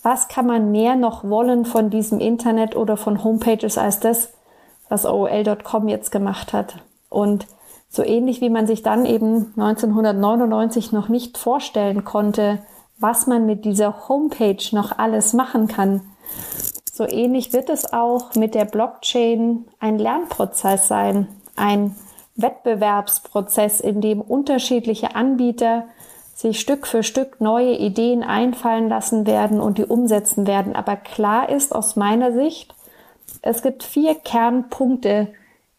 Was 0.02 0.26
kann 0.26 0.46
man 0.46 0.72
mehr 0.72 0.96
noch 0.96 1.22
wollen 1.22 1.64
von 1.64 1.90
diesem 1.90 2.18
Internet 2.18 2.74
oder 2.74 2.96
von 2.96 3.22
Homepages 3.22 3.78
als 3.78 4.00
das, 4.00 4.32
was 4.88 5.06
AOL.com 5.06 5.86
jetzt 5.86 6.10
gemacht 6.10 6.52
hat? 6.52 6.78
Und 7.08 7.46
so 7.88 8.02
ähnlich 8.02 8.40
wie 8.40 8.50
man 8.50 8.66
sich 8.66 8.82
dann 8.82 9.06
eben 9.06 9.52
1999 9.56 10.90
noch 10.90 11.08
nicht 11.08 11.38
vorstellen 11.38 12.04
konnte, 12.04 12.58
was 13.02 13.26
man 13.26 13.46
mit 13.46 13.64
dieser 13.64 14.08
Homepage 14.08 14.62
noch 14.72 14.96
alles 14.98 15.32
machen 15.32 15.66
kann. 15.66 16.02
So 16.92 17.06
ähnlich 17.06 17.52
wird 17.52 17.68
es 17.68 17.92
auch 17.92 18.34
mit 18.34 18.54
der 18.54 18.64
Blockchain 18.64 19.66
ein 19.80 19.98
Lernprozess 19.98 20.88
sein, 20.88 21.26
ein 21.56 21.96
Wettbewerbsprozess, 22.36 23.80
in 23.80 24.00
dem 24.00 24.20
unterschiedliche 24.20 25.14
Anbieter 25.14 25.84
sich 26.34 26.60
Stück 26.60 26.86
für 26.86 27.02
Stück 27.02 27.40
neue 27.40 27.76
Ideen 27.76 28.22
einfallen 28.22 28.88
lassen 28.88 29.26
werden 29.26 29.60
und 29.60 29.78
die 29.78 29.84
umsetzen 29.84 30.46
werden. 30.46 30.74
Aber 30.74 30.96
klar 30.96 31.48
ist 31.48 31.74
aus 31.74 31.96
meiner 31.96 32.32
Sicht, 32.32 32.74
es 33.42 33.62
gibt 33.62 33.82
vier 33.82 34.14
Kernpunkte, 34.14 35.28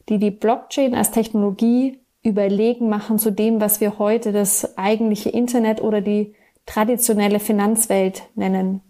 die 0.09 0.19
die 0.19 0.31
Blockchain 0.31 0.95
als 0.95 1.11
Technologie 1.11 1.99
überlegen 2.23 2.89
machen 2.89 3.19
zu 3.19 3.31
dem, 3.31 3.59
was 3.61 3.81
wir 3.81 3.99
heute 3.99 4.31
das 4.31 4.77
eigentliche 4.77 5.29
Internet 5.29 5.81
oder 5.81 6.01
die 6.01 6.33
traditionelle 6.65 7.39
Finanzwelt 7.39 8.23
nennen. 8.35 8.81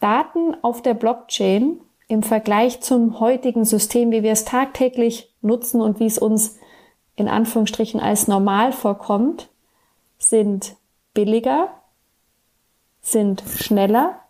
Daten 0.00 0.56
auf 0.62 0.82
der 0.82 0.94
Blockchain 0.94 1.80
im 2.08 2.22
Vergleich 2.22 2.80
zum 2.80 3.18
heutigen 3.18 3.64
System, 3.64 4.10
wie 4.10 4.22
wir 4.22 4.32
es 4.32 4.44
tagtäglich 4.44 5.32
nutzen 5.42 5.80
und 5.80 5.98
wie 6.00 6.06
es 6.06 6.18
uns 6.18 6.58
in 7.16 7.28
Anführungsstrichen 7.28 7.98
als 7.98 8.28
normal 8.28 8.72
vorkommt, 8.72 9.48
sind 10.18 10.76
billiger, 11.14 11.68
sind 13.00 13.42
schneller, 13.46 14.20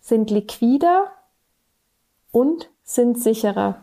sind 0.00 0.30
liquider 0.30 1.12
und 2.32 2.70
sind 2.82 3.18
sicherer. 3.18 3.80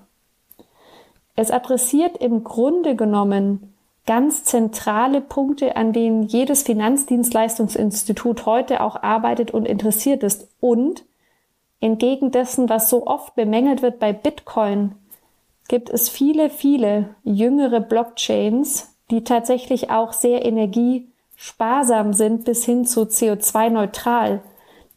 Es 1.36 1.52
adressiert 1.52 2.18
im 2.18 2.44
Grunde 2.44 2.96
genommen 2.96 3.71
ganz 4.06 4.44
zentrale 4.44 5.22
Punkte, 5.22 5.76
an 5.76 5.94
denen 5.94 6.24
jedes 6.24 6.64
Finanzdienstleistungsinstitut 6.64 8.46
heute 8.46 8.82
auch 8.82 9.02
arbeitet 9.02 9.52
und 9.52 9.68
interessiert 9.68 10.24
ist. 10.24 10.48
Und 10.60 11.06
entgegen 11.80 12.32
dessen, 12.32 12.70
was 12.70 12.90
so 12.90 13.06
oft 13.06 13.36
bemängelt 13.36 13.82
wird 13.82 14.00
bei 14.00 14.14
Bitcoin, 14.14 14.96
gibt 15.68 15.90
es 15.90 16.10
viele, 16.10 16.50
viele 16.50 17.16
jüngere 17.24 17.80
Blockchains, 17.80 18.96
die 19.10 19.24
tatsächlich 19.24 19.90
auch 19.90 20.14
sehr 20.14 20.46
energiesparsam 20.46 22.14
sind 22.14 22.46
bis 22.46 22.66
hin 22.66 22.86
zu 22.86 23.02
CO2-neutral, 23.04 24.42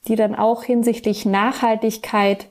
die 0.09 0.17
dann 0.17 0.35
auch 0.35 0.65
hinsichtlich 0.65 1.27
Nachhaltigkeit 1.27 2.49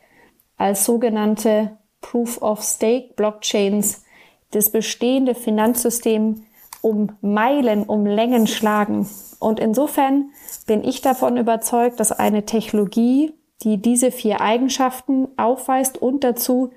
als 0.57 0.86
sogenannte 0.86 1.77
Proof 2.01 2.41
of 2.41 2.62
Stake 2.62 3.13
Blockchains 3.15 4.03
das 4.55 4.69
bestehende 4.69 5.36
Finanzsystem 5.36 6.43
um 6.81 7.12
Meilen, 7.22 7.83
um 7.83 8.05
Längen 8.05 8.48
schlagen. 8.48 9.07
Und 9.39 9.60
insofern 9.60 10.31
bin 10.67 10.83
ich 10.83 11.01
davon 11.01 11.38
überzeugt, 11.38 12.00
dass 12.00 12.12
eine 12.12 12.45
Technologie, 12.45 13.33
die 13.63 13.77
diese 13.77 14.12
vier 14.12 14.41
Eigenschaften 14.41 15.29
aufweist 15.38 15.98
und 16.01 16.24
dazu 16.24 16.72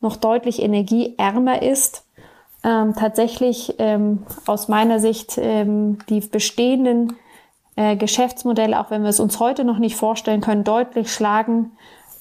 noch 0.00 0.16
deutlich 0.16 0.62
energieärmer 0.62 1.62
ist, 1.62 2.06
ähm, 2.64 2.94
tatsächlich 2.96 3.74
ähm, 3.78 4.24
aus 4.46 4.68
meiner 4.68 5.00
Sicht 5.00 5.36
ähm, 5.36 5.98
die 6.08 6.20
bestehenden 6.20 7.14
äh, 7.76 7.96
Geschäftsmodelle, 7.96 8.78
auch 8.80 8.90
wenn 8.90 9.02
wir 9.02 9.10
es 9.10 9.20
uns 9.20 9.40
heute 9.40 9.64
noch 9.64 9.78
nicht 9.78 9.96
vorstellen 9.96 10.40
können, 10.40 10.64
deutlich 10.64 11.12
schlagen 11.12 11.72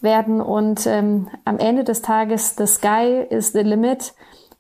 werden 0.01 0.41
und 0.41 0.87
ähm, 0.87 1.27
am 1.45 1.59
Ende 1.59 1.83
des 1.83 2.01
Tages 2.01 2.55
the 2.57 2.65
sky 2.65 3.25
is 3.29 3.51
the 3.53 3.59
limit 3.59 4.13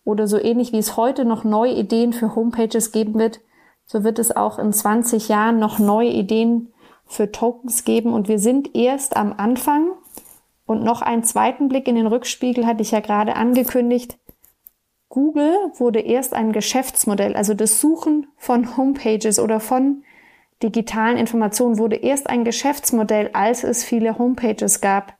oder 0.03 0.27
so 0.27 0.37
ähnlich 0.37 0.71
wie 0.71 0.77
es 0.77 0.97
heute 0.97 1.25
noch 1.25 1.43
neue 1.43 1.73
Ideen 1.73 2.13
für 2.13 2.35
Homepages 2.35 2.91
geben 2.91 3.15
wird, 3.15 3.39
so 3.85 4.03
wird 4.03 4.19
es 4.19 4.35
auch 4.35 4.57
in 4.59 4.73
20 4.73 5.27
Jahren 5.27 5.59
noch 5.59 5.79
neue 5.79 6.09
Ideen 6.09 6.73
für 7.05 7.31
Tokens 7.31 7.83
geben 7.83 8.13
und 8.13 8.27
wir 8.27 8.39
sind 8.39 8.75
erst 8.75 9.17
am 9.17 9.33
Anfang 9.33 9.91
und 10.65 10.83
noch 10.83 11.01
einen 11.01 11.23
zweiten 11.23 11.67
Blick 11.67 11.87
in 11.87 11.95
den 11.95 12.07
Rückspiegel 12.07 12.65
hatte 12.65 12.81
ich 12.81 12.91
ja 12.91 13.01
gerade 13.01 13.35
angekündigt. 13.35 14.17
Google 15.09 15.53
wurde 15.75 15.99
erst 15.99 16.33
ein 16.33 16.53
Geschäftsmodell, 16.53 17.35
also 17.35 17.53
das 17.53 17.81
Suchen 17.81 18.27
von 18.37 18.77
Homepages 18.77 19.39
oder 19.39 19.59
von 19.59 20.03
digitalen 20.63 21.17
Informationen 21.17 21.77
wurde 21.77 21.97
erst 21.97 22.29
ein 22.29 22.45
Geschäftsmodell, 22.45 23.31
als 23.33 23.65
es 23.65 23.83
viele 23.83 24.17
Homepages 24.17 24.79
gab. 24.79 25.13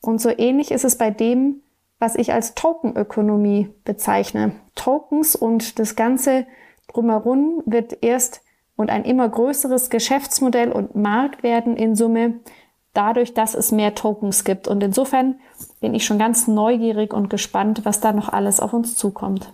Und 0.00 0.20
so 0.20 0.30
ähnlich 0.30 0.70
ist 0.70 0.84
es 0.84 0.96
bei 0.96 1.10
dem, 1.10 1.60
was 1.98 2.14
ich 2.14 2.32
als 2.32 2.54
Tokenökonomie 2.54 3.70
bezeichne. 3.84 4.52
Tokens 4.74 5.34
und 5.34 5.78
das 5.78 5.96
Ganze 5.96 6.46
drumherum 6.92 7.62
wird 7.66 7.98
erst 8.02 8.42
und 8.76 8.90
ein 8.90 9.04
immer 9.04 9.28
größeres 9.28 9.90
Geschäftsmodell 9.90 10.70
und 10.70 10.94
Markt 10.94 11.42
werden 11.42 11.76
in 11.76 11.96
Summe, 11.96 12.40
dadurch, 12.94 13.34
dass 13.34 13.54
es 13.54 13.72
mehr 13.72 13.94
Tokens 13.94 14.44
gibt. 14.44 14.68
Und 14.68 14.82
insofern 14.82 15.40
bin 15.80 15.94
ich 15.94 16.04
schon 16.04 16.18
ganz 16.18 16.46
neugierig 16.46 17.12
und 17.12 17.28
gespannt, 17.28 17.80
was 17.84 18.00
da 18.00 18.12
noch 18.12 18.28
alles 18.28 18.60
auf 18.60 18.72
uns 18.72 18.96
zukommt. 18.96 19.52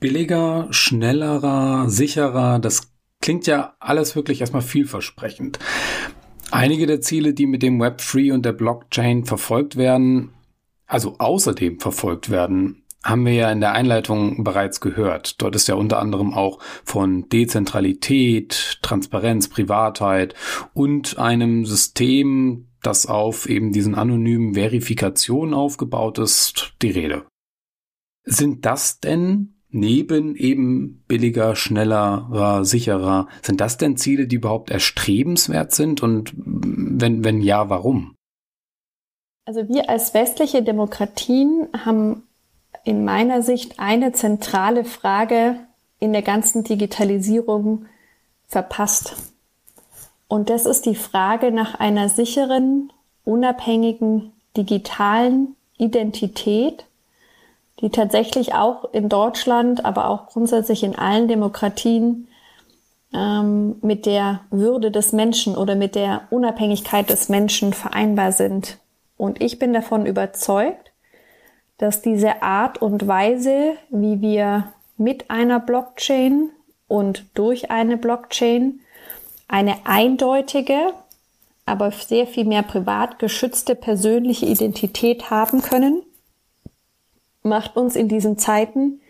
Billiger, 0.00 0.68
schnellerer, 0.70 1.88
sicherer, 1.88 2.58
das 2.58 2.92
klingt 3.20 3.46
ja 3.46 3.74
alles 3.80 4.14
wirklich 4.14 4.40
erstmal 4.40 4.62
vielversprechend. 4.62 5.58
Einige 6.50 6.86
der 6.86 7.00
Ziele, 7.00 7.34
die 7.34 7.46
mit 7.46 7.62
dem 7.62 7.82
Web3 7.82 8.32
und 8.32 8.44
der 8.44 8.52
Blockchain 8.52 9.24
verfolgt 9.24 9.76
werden, 9.76 10.30
also 10.88 11.16
außerdem 11.18 11.78
verfolgt 11.78 12.30
werden, 12.30 12.82
haben 13.04 13.24
wir 13.24 13.32
ja 13.32 13.52
in 13.52 13.60
der 13.60 13.72
Einleitung 13.72 14.42
bereits 14.42 14.80
gehört. 14.80 15.40
Dort 15.40 15.54
ist 15.54 15.68
ja 15.68 15.76
unter 15.76 16.00
anderem 16.00 16.34
auch 16.34 16.58
von 16.84 17.28
Dezentralität, 17.28 18.78
Transparenz, 18.82 19.48
Privatheit 19.48 20.34
und 20.74 21.18
einem 21.18 21.64
System, 21.64 22.66
das 22.82 23.06
auf 23.06 23.48
eben 23.48 23.72
diesen 23.72 23.94
anonymen 23.94 24.54
Verifikationen 24.54 25.54
aufgebaut 25.54 26.18
ist, 26.18 26.74
die 26.82 26.90
Rede. 26.90 27.24
Sind 28.24 28.66
das 28.66 29.00
denn 29.00 29.54
neben 29.70 30.34
eben 30.34 31.04
billiger, 31.06 31.54
schneller, 31.54 32.60
sicherer, 32.64 33.28
sind 33.42 33.60
das 33.60 33.76
denn 33.78 33.96
Ziele, 33.96 34.26
die 34.26 34.36
überhaupt 34.36 34.70
erstrebenswert 34.70 35.72
sind? 35.72 36.02
Und 36.02 36.32
wenn, 36.36 37.24
wenn 37.24 37.40
ja, 37.42 37.68
warum? 37.68 38.14
Also 39.48 39.66
wir 39.66 39.88
als 39.88 40.12
westliche 40.12 40.62
Demokratien 40.62 41.68
haben 41.82 42.28
in 42.84 43.06
meiner 43.06 43.40
Sicht 43.40 43.80
eine 43.80 44.12
zentrale 44.12 44.84
Frage 44.84 45.56
in 46.00 46.12
der 46.12 46.20
ganzen 46.20 46.64
Digitalisierung 46.64 47.86
verpasst. 48.46 49.16
Und 50.28 50.50
das 50.50 50.66
ist 50.66 50.84
die 50.84 50.94
Frage 50.94 51.50
nach 51.50 51.80
einer 51.80 52.10
sicheren, 52.10 52.92
unabhängigen 53.24 54.34
digitalen 54.54 55.56
Identität, 55.78 56.84
die 57.80 57.88
tatsächlich 57.88 58.52
auch 58.52 58.92
in 58.92 59.08
Deutschland, 59.08 59.82
aber 59.82 60.10
auch 60.10 60.26
grundsätzlich 60.26 60.82
in 60.82 60.94
allen 60.94 61.26
Demokratien 61.26 62.28
ähm, 63.14 63.76
mit 63.80 64.04
der 64.04 64.40
Würde 64.50 64.90
des 64.90 65.12
Menschen 65.12 65.56
oder 65.56 65.74
mit 65.74 65.94
der 65.94 66.28
Unabhängigkeit 66.28 67.08
des 67.08 67.30
Menschen 67.30 67.72
vereinbar 67.72 68.32
sind. 68.32 68.76
Und 69.18 69.42
ich 69.42 69.58
bin 69.58 69.74
davon 69.74 70.06
überzeugt, 70.06 70.92
dass 71.76 72.00
diese 72.00 72.40
Art 72.42 72.80
und 72.80 73.06
Weise, 73.06 73.74
wie 73.90 74.22
wir 74.22 74.72
mit 74.96 75.30
einer 75.30 75.60
Blockchain 75.60 76.50
und 76.86 77.26
durch 77.34 77.70
eine 77.70 77.98
Blockchain 77.98 78.80
eine 79.48 79.76
eindeutige, 79.84 80.94
aber 81.66 81.90
sehr 81.90 82.26
viel 82.26 82.44
mehr 82.44 82.62
privat 82.62 83.18
geschützte 83.18 83.74
persönliche 83.74 84.46
Identität 84.46 85.30
haben 85.30 85.60
können, 85.60 86.02
macht 87.42 87.76
uns 87.76 87.96
in 87.96 88.08
diesen 88.08 88.38
Zeiten, 88.38 89.00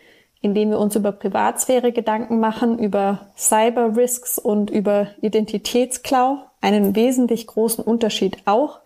in 0.40 0.54
denen 0.54 0.70
wir 0.70 0.78
uns 0.78 0.96
über 0.96 1.12
Privatsphäre 1.12 1.92
Gedanken 1.92 2.40
machen, 2.40 2.78
über 2.78 3.28
Cyber 3.36 3.96
Risks 3.96 4.38
und 4.38 4.70
über 4.70 5.08
Identitätsklau, 5.20 6.38
einen 6.60 6.96
wesentlich 6.96 7.46
großen 7.46 7.84
Unterschied 7.84 8.38
auch 8.44 8.80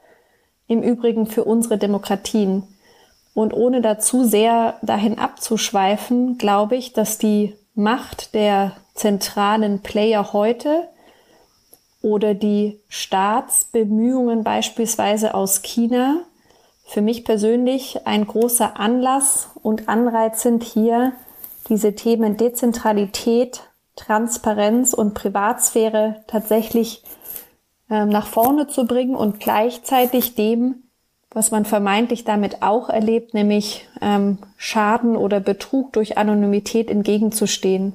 im 0.66 0.82
Übrigen 0.82 1.26
für 1.26 1.44
unsere 1.44 1.78
Demokratien. 1.78 2.64
Und 3.34 3.54
ohne 3.54 3.80
dazu 3.80 4.24
sehr 4.24 4.78
dahin 4.82 5.18
abzuschweifen, 5.18 6.38
glaube 6.38 6.76
ich, 6.76 6.92
dass 6.92 7.18
die 7.18 7.54
Macht 7.74 8.34
der 8.34 8.72
zentralen 8.94 9.80
Player 9.80 10.32
heute 10.32 10.88
oder 12.02 12.34
die 12.34 12.80
Staatsbemühungen 12.88 14.44
beispielsweise 14.44 15.34
aus 15.34 15.62
China 15.62 16.24
für 16.84 17.00
mich 17.00 17.24
persönlich 17.24 18.06
ein 18.06 18.26
großer 18.26 18.78
Anlass 18.78 19.48
und 19.62 19.88
Anreiz 19.88 20.42
sind 20.42 20.62
hier 20.62 21.12
diese 21.70 21.94
Themen 21.94 22.36
Dezentralität, 22.36 23.62
Transparenz 23.96 24.92
und 24.92 25.14
Privatsphäre 25.14 26.22
tatsächlich 26.26 27.02
äh, 27.92 28.06
nach 28.06 28.26
vorne 28.26 28.68
zu 28.68 28.86
bringen 28.86 29.14
und 29.14 29.38
gleichzeitig 29.38 30.34
dem, 30.34 30.84
was 31.30 31.50
man 31.50 31.66
vermeintlich 31.66 32.24
damit 32.24 32.62
auch 32.62 32.88
erlebt, 32.88 33.34
nämlich 33.34 33.86
ähm, 34.00 34.38
Schaden 34.56 35.14
oder 35.14 35.40
Betrug 35.40 35.92
durch 35.92 36.16
Anonymität 36.16 36.88
entgegenzustehen. 36.88 37.92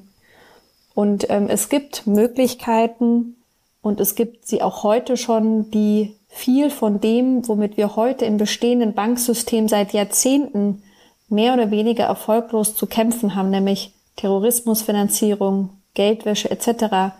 Und 0.94 1.28
ähm, 1.30 1.48
es 1.48 1.68
gibt 1.68 2.06
Möglichkeiten 2.06 3.36
und 3.82 3.98
es 3.98 4.14
gibt 4.14 4.46
sie 4.46 4.62
auch 4.62 4.84
heute 4.84 5.16
schon, 5.16 5.68
die 5.72 6.14
viel 6.28 6.70
von 6.70 7.00
dem, 7.00 7.48
womit 7.48 7.76
wir 7.76 7.96
heute 7.96 8.24
im 8.24 8.36
bestehenden 8.36 8.94
Banksystem 8.94 9.66
seit 9.66 9.92
Jahrzehnten 9.92 10.84
mehr 11.28 11.54
oder 11.54 11.72
weniger 11.72 12.04
erfolglos 12.04 12.76
zu 12.76 12.86
kämpfen 12.86 13.34
haben, 13.34 13.50
nämlich 13.50 13.92
Terrorismusfinanzierung, 14.14 15.70
Geldwäsche 15.94 16.50
etc. 16.52 17.14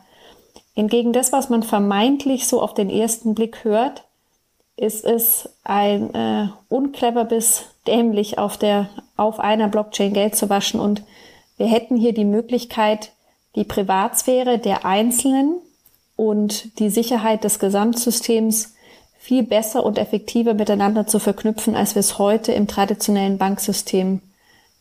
Hingegen 0.79 1.13
das, 1.13 1.33
was 1.33 1.49
man 1.49 1.65
vermeintlich 1.65 2.47
so 2.47 2.63
auf 2.63 2.73
den 2.73 2.89
ersten 2.89 3.35
Blick 3.35 3.65
hört, 3.65 4.05
ist 4.77 5.05
es 5.05 5.49
ein 5.65 6.15
äh, 6.15 6.51
unclever 6.69 7.25
bis 7.25 7.65
dämlich 7.89 8.39
auf 8.39 8.57
der 8.57 8.89
auf 9.17 9.41
einer 9.41 9.67
Blockchain 9.67 10.13
Geld 10.13 10.37
zu 10.37 10.49
waschen 10.49 10.79
und 10.79 11.03
wir 11.57 11.67
hätten 11.67 11.97
hier 11.97 12.15
die 12.15 12.25
Möglichkeit, 12.25 13.11
die 13.57 13.65
Privatsphäre 13.65 14.61
der 14.61 14.85
Einzelnen 14.85 15.57
und 16.15 16.79
die 16.79 16.91
Sicherheit 16.91 17.43
des 17.43 17.59
Gesamtsystems 17.59 18.77
viel 19.19 19.43
besser 19.43 19.85
und 19.85 19.99
effektiver 19.99 20.55
miteinander 20.55 21.09
zu 21.09 21.19
verknüpfen, 21.19 21.75
als 21.75 21.97
wir 21.97 22.01
es 22.01 22.21
heute 22.21 22.53
im 22.53 22.69
traditionellen 22.69 23.37
Banksystem 23.37 24.21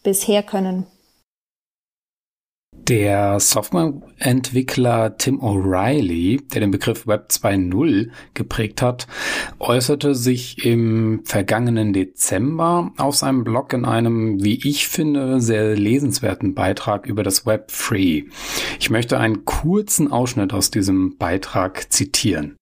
bisher 0.03 0.43
können. 0.43 0.85
Der 2.87 3.41
Softwareentwickler 3.41 5.17
Tim 5.17 5.41
O'Reilly, 5.41 6.47
der 6.53 6.61
den 6.61 6.71
Begriff 6.71 7.05
Web 7.05 7.27
2.0 7.29 8.11
geprägt 8.33 8.81
hat, 8.81 9.07
äußerte 9.59 10.15
sich 10.15 10.63
im 10.65 11.19
vergangenen 11.25 11.91
Dezember 11.91 12.93
auf 12.95 13.17
seinem 13.17 13.43
Blog 13.43 13.73
in 13.73 13.83
einem, 13.83 14.41
wie 14.41 14.65
ich 14.65 14.87
finde, 14.87 15.41
sehr 15.41 15.75
lesenswerten 15.75 16.53
Beitrag 16.53 17.07
über 17.07 17.23
das 17.23 17.45
Web 17.45 17.73
3. 17.77 18.23
Ich 18.79 18.89
möchte 18.89 19.19
einen 19.19 19.43
kurzen 19.43 20.09
Ausschnitt 20.09 20.53
aus 20.53 20.71
diesem 20.71 21.17
Beitrag 21.17 21.91
zitieren. 21.91 22.55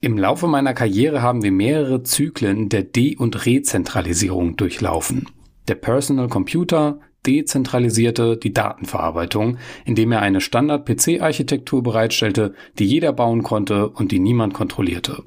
Im 0.00 0.18
Laufe 0.18 0.46
meiner 0.46 0.72
Karriere 0.72 1.20
haben 1.20 1.42
wir 1.42 1.50
mehrere 1.50 2.04
Zyklen 2.04 2.68
der 2.68 2.84
De- 2.84 3.16
und 3.16 3.44
Rezentralisierung 3.44 4.54
durchlaufen. 4.54 5.26
Der 5.66 5.74
Personal 5.74 6.28
Computer 6.28 7.00
dezentralisierte 7.26 8.36
die 8.36 8.52
Datenverarbeitung, 8.52 9.58
indem 9.84 10.12
er 10.12 10.22
eine 10.22 10.40
Standard-PC-Architektur 10.40 11.82
bereitstellte, 11.82 12.54
die 12.78 12.86
jeder 12.86 13.12
bauen 13.12 13.42
konnte 13.42 13.88
und 13.88 14.12
die 14.12 14.20
niemand 14.20 14.54
kontrollierte. 14.54 15.22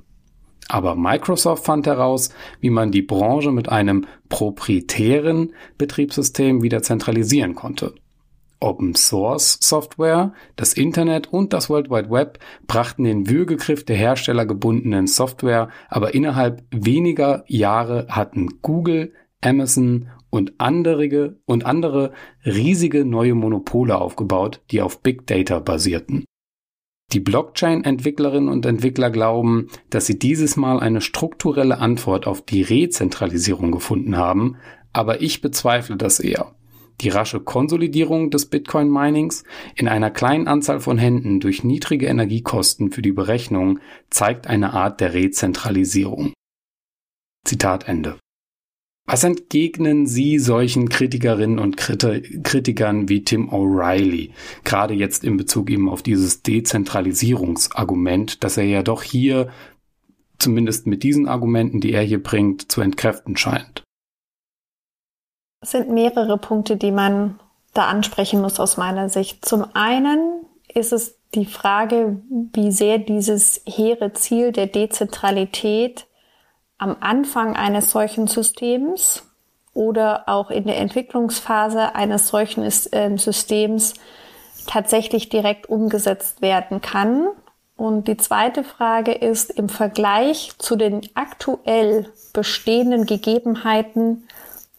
Aber 0.69 0.95
Microsoft 0.95 1.65
fand 1.65 1.87
heraus, 1.87 2.29
wie 2.59 2.69
man 2.69 2.91
die 2.91 3.01
Branche 3.01 3.51
mit 3.51 3.69
einem 3.69 4.05
proprietären 4.29 5.53
Betriebssystem 5.77 6.61
wieder 6.61 6.81
zentralisieren 6.81 7.55
konnte. 7.55 7.95
Open 8.59 8.95
Source 8.95 9.59
Software, 9.61 10.33
das 10.55 10.73
Internet 10.73 11.31
und 11.31 11.53
das 11.53 11.69
World 11.69 11.89
Wide 11.91 12.09
Web 12.09 12.39
brachten 12.65 13.03
den 13.03 13.29
Würgegriff 13.29 13.85
der 13.85 13.95
herstellergebundenen 13.95 15.07
Software, 15.07 15.69
aber 15.89 16.15
innerhalb 16.15 16.63
weniger 16.71 17.43
Jahre 17.47 18.07
hatten 18.09 18.61
Google, 18.61 19.13
Amazon 19.41 20.09
und 20.29 20.53
andere, 20.59 21.39
und 21.45 21.65
andere 21.65 22.13
riesige 22.45 23.05
neue 23.05 23.35
Monopole 23.35 23.97
aufgebaut, 23.97 24.61
die 24.71 24.81
auf 24.81 25.01
Big 25.01 25.27
Data 25.27 25.59
basierten. 25.59 26.25
Die 27.13 27.21
Blockchain-Entwicklerinnen 27.21 28.49
und 28.49 28.65
Entwickler 28.65 29.09
glauben, 29.09 29.67
dass 29.89 30.05
sie 30.05 30.19
dieses 30.19 30.57
Mal 30.57 30.81
eine 30.81 30.99
strukturelle 30.99 31.77
Antwort 31.77 32.27
auf 32.27 32.41
die 32.41 32.63
Rezentralisierung 32.63 33.71
gefunden 33.71 34.17
haben, 34.17 34.57
aber 34.91 35.21
ich 35.21 35.41
bezweifle 35.41 35.95
das 35.95 36.19
eher. 36.19 36.53
Die 36.99 37.09
rasche 37.09 37.39
Konsolidierung 37.39 38.31
des 38.31 38.47
Bitcoin-Minings 38.47 39.43
in 39.75 39.87
einer 39.87 40.09
kleinen 40.09 40.47
Anzahl 40.47 40.79
von 40.79 40.97
Händen 40.97 41.39
durch 41.39 41.63
niedrige 41.63 42.07
Energiekosten 42.07 42.91
für 42.91 43.03
die 43.03 43.11
Berechnung 43.11 43.79
zeigt 44.09 44.47
eine 44.47 44.73
Art 44.73 44.99
der 44.99 45.13
Rezentralisierung. 45.13 46.33
Zitat 47.45 47.87
Ende. 47.87 48.17
Was 49.09 49.23
entgegnen 49.23 50.05
Sie 50.05 50.37
solchen 50.37 50.89
Kritikerinnen 50.89 51.59
und 51.59 51.77
Kritikern 51.77 53.07
wie 53.07 53.23
Tim 53.23 53.49
O'Reilly, 53.49 54.31
gerade 54.65 54.93
jetzt 54.93 55.23
in 55.23 55.37
Bezug 55.37 55.69
eben 55.69 55.87
auf 55.87 56.03
dieses 56.03 56.43
Dezentralisierungsargument, 56.43 58.43
dass 58.43 58.57
er 58.57 58.65
ja 58.65 58.83
doch 58.83 59.03
hier, 59.03 59.49
zumindest 60.39 60.87
mit 60.87 61.03
diesen 61.03 61.25
Argumenten, 61.25 61.79
die 61.79 61.93
er 61.93 62.03
hier 62.03 62.21
bringt, 62.21 62.69
zu 62.69 62.81
entkräften 62.81 63.37
scheint? 63.37 63.81
Es 65.61 65.71
sind 65.71 65.89
mehrere 65.89 66.37
Punkte, 66.37 66.75
die 66.75 66.91
man 66.91 67.39
da 67.73 67.87
ansprechen 67.87 68.41
muss 68.41 68.59
aus 68.59 68.75
meiner 68.75 69.07
Sicht. 69.07 69.45
Zum 69.45 69.63
einen 69.73 70.45
ist 70.73 70.91
es 70.91 71.17
die 71.33 71.45
Frage, 71.45 72.21
wie 72.53 72.73
sehr 72.73 72.97
dieses 72.97 73.61
hehre 73.65 74.11
Ziel 74.11 74.51
der 74.51 74.67
Dezentralität 74.67 76.06
am 76.77 76.97
Anfang 76.99 77.55
eines 77.55 77.91
solchen 77.91 78.27
Systems 78.27 79.23
oder 79.73 80.27
auch 80.27 80.49
in 80.49 80.65
der 80.65 80.77
Entwicklungsphase 80.77 81.95
eines 81.95 82.27
solchen 82.27 82.69
ähm, 82.91 83.17
Systems 83.17 83.93
tatsächlich 84.65 85.29
direkt 85.29 85.69
umgesetzt 85.69 86.41
werden 86.41 86.81
kann. 86.81 87.27
Und 87.75 88.07
die 88.07 88.17
zweite 88.17 88.63
Frage 88.63 89.11
ist 89.11 89.51
im 89.51 89.69
Vergleich 89.69 90.53
zu 90.57 90.75
den 90.75 91.01
aktuell 91.13 92.11
bestehenden 92.33 93.05
Gegebenheiten, 93.05 94.27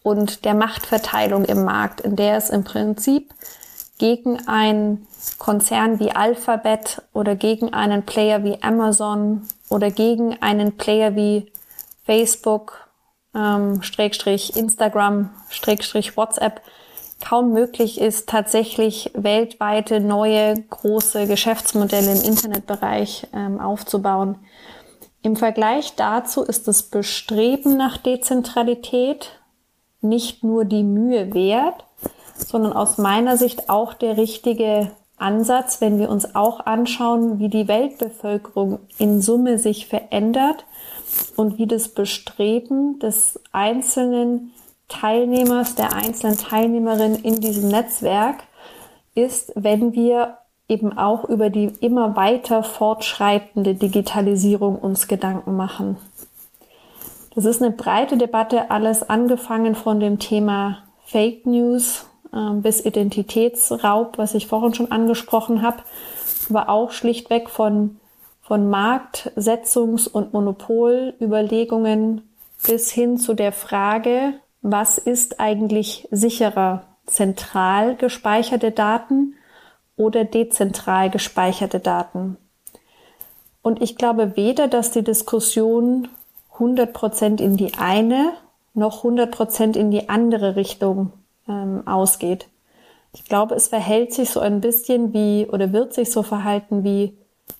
und 0.03 0.45
der 0.45 0.53
Machtverteilung 0.53 1.45
im 1.45 1.63
Markt, 1.63 2.01
in 2.01 2.15
der 2.15 2.37
es 2.37 2.49
im 2.49 2.63
Prinzip 2.63 3.33
gegen 3.97 4.47
einen 4.47 5.05
Konzern 5.37 5.99
wie 5.99 6.11
Alphabet 6.11 7.01
oder 7.13 7.35
gegen 7.35 7.73
einen 7.73 8.03
Player 8.03 8.43
wie 8.43 8.61
Amazon 8.63 9.43
oder 9.69 9.91
gegen 9.91 10.41
einen 10.41 10.77
Player 10.77 11.15
wie 11.15 11.51
Facebook, 12.09 12.89
ähm, 13.35 13.83
Schrägstrich 13.83 14.55
Instagram, 14.57 15.29
Schrägstrich 15.49 16.17
WhatsApp 16.17 16.59
kaum 17.23 17.53
möglich 17.53 18.01
ist, 18.01 18.27
tatsächlich 18.27 19.11
weltweite 19.13 19.99
neue 19.99 20.55
große 20.55 21.27
Geschäftsmodelle 21.27 22.13
im 22.13 22.23
Internetbereich 22.23 23.27
ähm, 23.31 23.59
aufzubauen. 23.59 24.39
Im 25.21 25.35
Vergleich 25.35 25.93
dazu 25.97 26.41
ist 26.41 26.67
das 26.67 26.81
Bestreben 26.81 27.77
nach 27.77 27.97
Dezentralität 27.97 29.39
nicht 30.01 30.43
nur 30.43 30.65
die 30.65 30.83
Mühe 30.83 31.31
wert, 31.35 31.85
sondern 32.37 32.73
aus 32.73 32.97
meiner 32.97 33.37
Sicht 33.37 33.69
auch 33.69 33.93
der 33.93 34.17
richtige 34.17 34.89
Ansatz, 35.17 35.79
wenn 35.79 35.99
wir 35.99 36.09
uns 36.09 36.33
auch 36.33 36.61
anschauen, 36.61 37.37
wie 37.37 37.49
die 37.49 37.67
Weltbevölkerung 37.67 38.79
in 38.97 39.21
Summe 39.21 39.59
sich 39.59 39.85
verändert 39.85 40.65
und 41.35 41.57
wie 41.57 41.67
das 41.67 41.89
Bestreben 41.89 42.99
des 42.99 43.39
einzelnen 43.51 44.53
Teilnehmers, 44.87 45.75
der 45.75 45.93
einzelnen 45.93 46.37
Teilnehmerin 46.37 47.15
in 47.15 47.39
diesem 47.39 47.69
Netzwerk 47.69 48.43
ist, 49.15 49.51
wenn 49.55 49.93
wir 49.93 50.37
eben 50.67 50.97
auch 50.97 51.25
über 51.25 51.49
die 51.49 51.71
immer 51.81 52.15
weiter 52.15 52.63
fortschreitende 52.63 53.73
Digitalisierung 53.73 54.77
uns 54.77 55.07
Gedanken 55.07 55.55
machen. 55.55 55.97
Das 57.35 57.45
ist 57.45 57.61
eine 57.61 57.71
breite 57.71 58.17
Debatte, 58.17 58.69
alles 58.69 59.09
angefangen 59.09 59.75
von 59.75 59.99
dem 59.99 60.19
Thema 60.19 60.83
Fake 61.05 61.45
News 61.45 62.05
äh, 62.33 62.51
bis 62.55 62.85
Identitätsraub, 62.85 64.17
was 64.17 64.35
ich 64.35 64.47
vorhin 64.47 64.73
schon 64.73 64.91
angesprochen 64.91 65.61
habe, 65.61 65.77
aber 66.49 66.69
auch 66.69 66.91
schlichtweg 66.91 67.49
von, 67.49 67.99
von 68.49 68.69
Marktsetzungs- 68.73 70.09
und 70.09 70.33
Monopolüberlegungen 70.33 72.27
bis 72.65 72.89
hin 72.91 73.19
zu 73.19 73.35
der 73.35 73.51
Frage, 73.51 74.33
was 74.63 74.97
ist 74.97 75.39
eigentlich 75.39 76.07
sicherer, 76.09 76.81
zentral 77.05 77.95
gespeicherte 77.95 78.71
Daten 78.71 79.35
oder 79.97 80.25
dezentral 80.25 81.11
gespeicherte 81.11 81.79
Daten? 81.79 82.37
Und 83.61 83.83
ich 83.83 83.97
glaube 83.97 84.35
weder, 84.35 84.67
dass 84.67 84.89
die 84.89 85.03
Diskussion 85.03 86.07
100 86.53 86.91
Prozent 86.91 87.41
in 87.41 87.55
die 87.55 87.75
eine 87.75 88.33
noch 88.73 88.97
100 88.97 89.29
Prozent 89.29 89.77
in 89.77 89.91
die 89.91 90.09
andere 90.09 90.55
Richtung 90.55 91.13
ähm, 91.47 91.87
ausgeht. 91.87 92.47
Ich 93.13 93.25
glaube, 93.25 93.53
es 93.53 93.67
verhält 93.67 94.11
sich 94.11 94.31
so 94.31 94.39
ein 94.39 94.59
bisschen 94.59 95.13
wie 95.13 95.45
oder 95.45 95.71
wird 95.71 95.93
sich 95.93 96.11
so 96.11 96.23
verhalten 96.23 96.83
wie 96.83 97.15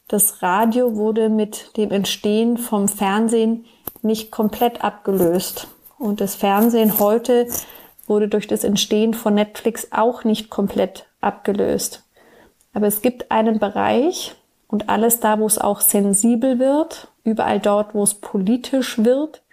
das 0.09 0.41
Radio 0.41 0.95
wurde 0.95 1.29
mit 1.29 1.77
dem 1.77 1.91
Entstehen 1.91 2.57
vom 2.57 2.87
Fernsehen 2.87 3.65
nicht 4.01 4.31
komplett 4.31 4.83
abgelöst. 4.83 5.67
Und 5.99 6.19
das 6.19 6.35
Fernsehen 6.35 6.99
heute 6.99 7.47
wurde 8.07 8.27
durch 8.27 8.47
das 8.47 8.63
Entstehen 8.63 9.13
von 9.13 9.35
Netflix 9.35 9.89
auch 9.91 10.23
nicht 10.23 10.49
komplett 10.49 11.05
abgelöst. 11.21 12.03
Aber 12.73 12.87
es 12.87 13.01
gibt 13.01 13.29
einen 13.31 13.59
Bereich 13.59 14.35
und 14.67 14.89
alles 14.89 15.19
da, 15.19 15.39
wo 15.39 15.45
es 15.45 15.59
auch 15.59 15.79
sensibel 15.79 16.57
wird, 16.57 17.09
überall 17.23 17.59
dort, 17.59 17.93
wo 17.93 18.03
es 18.03 18.15
politisch 18.15 18.97
wird, 19.03 19.43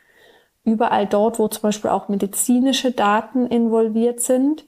überall 0.64 1.06
dort, 1.06 1.38
wo 1.38 1.48
zum 1.48 1.62
Beispiel 1.62 1.90
auch 1.90 2.08
medizinische 2.08 2.92
Daten 2.92 3.46
involviert 3.46 4.20
sind, 4.20 4.64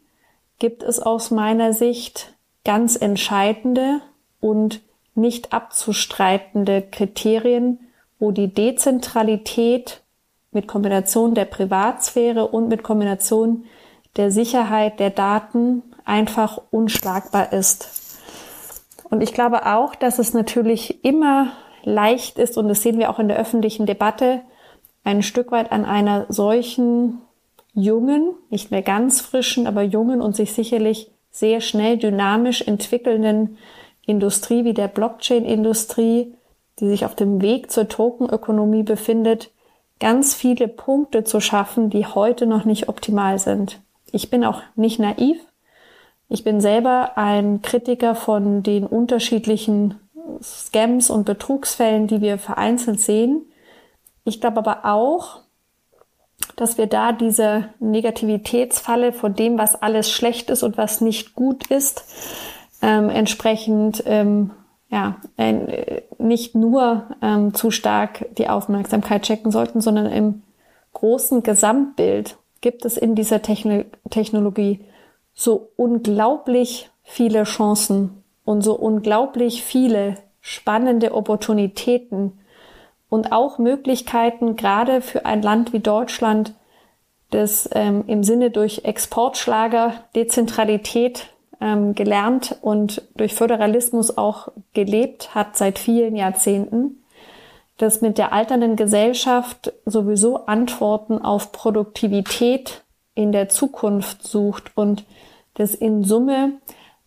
gibt 0.59 0.83
es 0.83 1.01
aus 1.01 1.31
meiner 1.31 1.73
Sicht 1.73 2.35
ganz 2.65 2.95
entscheidende 2.95 4.03
und 4.41 4.83
nicht 5.19 5.53
abzustreitende 5.53 6.83
Kriterien, 6.83 7.81
wo 8.19 8.31
die 8.31 8.53
Dezentralität 8.53 10.03
mit 10.51 10.67
Kombination 10.67 11.35
der 11.35 11.45
Privatsphäre 11.45 12.49
und 12.49 12.69
mit 12.69 12.83
Kombination 12.83 13.65
der 14.17 14.31
Sicherheit 14.31 14.99
der 14.99 15.11
Daten 15.11 15.83
einfach 16.05 16.61
unschlagbar 16.71 17.53
ist. 17.53 17.89
Und 19.11 19.23
ich 19.23 19.33
glaube 19.33 19.67
auch, 19.67 19.95
dass 19.95 20.19
es 20.19 20.35
natürlich 20.35 21.05
immer 21.05 21.53
leicht 21.85 22.39
ist, 22.39 22.59
und 22.59 22.69
das 22.69 22.83
sehen 22.83 22.99
wir 22.99 23.11
auch 23.11 23.19
in 23.19 23.29
der 23.29 23.39
öffentlichen 23.39 23.87
Debatte, 23.87 24.41
ein 25.05 25.23
Stück 25.23 25.53
weit 25.53 25.73
an 25.73 25.85
einer 25.85 26.27
solchen 26.29 27.21
jungen, 27.73 28.35
nicht 28.51 28.71
mehr 28.71 28.83
ganz 28.83 29.21
frischen, 29.21 29.67
aber 29.67 29.83
jungen 29.83 30.21
und 30.21 30.35
sich 30.35 30.53
sicherlich 30.53 31.11
sehr 31.31 31.61
schnell 31.61 31.97
dynamisch 31.97 32.63
entwickelnden 32.63 33.59
Industrie 34.09 34.65
wie 34.65 34.75
der 34.75 34.89
Blockchain-Industrie, 34.89 36.35
die 36.81 36.89
sich 36.89 37.05
auf 37.05 37.15
dem 37.15 37.43
Weg 37.43 37.71
zur 37.71 37.89
Tokenökonomie 37.89 38.83
befindet, 38.83 39.51
ganz 40.01 40.35
viele 40.35 40.69
Punkte 40.69 41.25
zu 41.25 41.41
schaffen, 41.41 41.91
die 41.91 42.07
heute 42.07 42.47
noch 42.47 42.65
nicht 42.65 42.89
optimal 42.89 43.39
sind. 43.39 43.81
Ich 44.11 44.31
bin 44.31 44.45
auch 44.45 44.63
nicht 44.77 44.99
naiv. 44.99 45.39
Ich 46.29 46.45
bin 46.45 46.61
selber 46.61 47.17
ein 47.17 47.63
Kritiker 47.63 48.15
von 48.15 48.63
den 48.63 48.87
unterschiedlichen 48.87 49.99
Scams 50.43 51.11
und 51.11 51.25
Betrugsfällen, 51.25 52.07
die 52.07 52.21
wir 52.21 52.39
vereinzelt 52.39 53.01
sehen. 53.01 53.43
Ich 54.25 54.41
glaube 54.41 54.59
aber 54.59 54.85
auch, 54.85 55.41
dass 56.57 56.79
wir 56.79 56.87
da 56.87 57.13
diese 57.13 57.71
Negativitätsfalle 57.81 59.13
von 59.13 59.35
dem, 59.35 59.59
was 59.59 59.81
alles 59.81 60.11
schlecht 60.11 60.51
ist 60.51 60.63
und 60.63 60.77
was 60.77 61.01
nicht 61.01 61.35
gut 61.35 61.67
ist, 61.69 62.05
ähm, 62.83 63.11
entsprechend 63.11 64.03
ähm, 64.07 64.51
ja, 64.91 65.17
nicht 66.19 66.55
nur 66.55 67.09
ähm, 67.21 67.53
zu 67.53 67.71
stark 67.71 68.27
die 68.39 68.49
Aufmerksamkeit 68.49 69.23
checken 69.23 69.51
sollten, 69.51 69.83
sondern 69.83 70.07
im 70.07 70.43
großen 70.95 71.43
Gesamtbild 71.43 72.39
gibt 72.61 72.85
es 72.85 72.97
in 72.97 73.15
dieser 73.15 73.43
Techno 73.43 73.85
Technologie 74.11 74.81
so 75.35 75.71
unglaublich 75.77 76.91
viele 77.03 77.45
Chancen 77.45 78.25
und 78.45 78.63
so 78.63 78.75
unglaublich 78.75 79.63
viele 79.63 80.17
spannende 80.41 81.15
Opportunitäten 81.15 82.41
und 83.09 83.33
auch 83.33 83.59
Möglichkeiten, 83.59 84.57
gerade 84.57 85.01
für 85.01 85.27
ein 85.27 85.43
Land 85.43 85.73
wie 85.73 85.81
Deutschland, 85.81 86.55
das 87.31 87.69
ähm, 87.73 88.05
im 88.07 88.25
Sinne 88.25 88.51
durch 88.51 88.85
Exportschlager 88.85 89.93
Dezentralität 90.17 91.29
ähm, 91.61 91.95
gelernt 91.95 92.57
und 92.61 93.03
durch 93.17 93.35
Föderalismus 93.35 94.17
auch 94.17 94.49
gelebt 94.75 95.35
hat 95.35 95.57
seit 95.57 95.79
vielen 95.79 96.17
Jahrzehnten, 96.17 97.03
das 97.77 98.01
mit 98.01 98.19
der 98.19 98.33
alternden 98.33 98.77
Gesellschaft 98.77 99.73
sowieso 99.87 100.47
Antworten 100.47 101.21
auf 101.23 101.53
Produktivität 101.53 102.85
in 103.15 103.33
der 103.33 103.49
Zukunft 103.49 104.27
sucht 104.27 104.73
und 104.75 105.05
das 105.55 105.75
in 105.75 106.05
Summe 106.05 106.53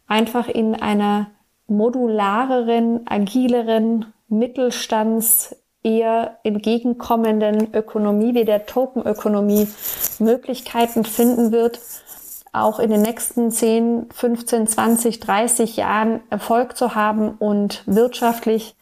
einfach 0.07 0.47
in 0.47 0.75
einer 0.75 1.27
modulareren, 1.67 3.07
agileren, 3.07 4.07
Mittelstands 4.27 5.55
eher 5.83 6.37
entgegenkommenden 6.43 7.73
Ökonomie 7.73 8.33
wie 8.35 8.45
der 8.45 8.65
Tokenökonomie 8.65 9.67
Möglichkeiten 10.19 11.05
finden 11.05 11.51
wird, 11.51 11.79
auch 12.53 12.79
in 12.79 12.89
den 12.89 13.01
nächsten 13.01 13.51
10, 13.51 14.09
15, 14.13 14.67
20, 14.67 15.19
30 15.19 15.77
Jahren 15.77 16.21
Erfolg 16.29 16.75
zu 16.75 16.95
haben 16.95 17.29
und 17.29 17.83
wirtschaftlich 17.85 18.75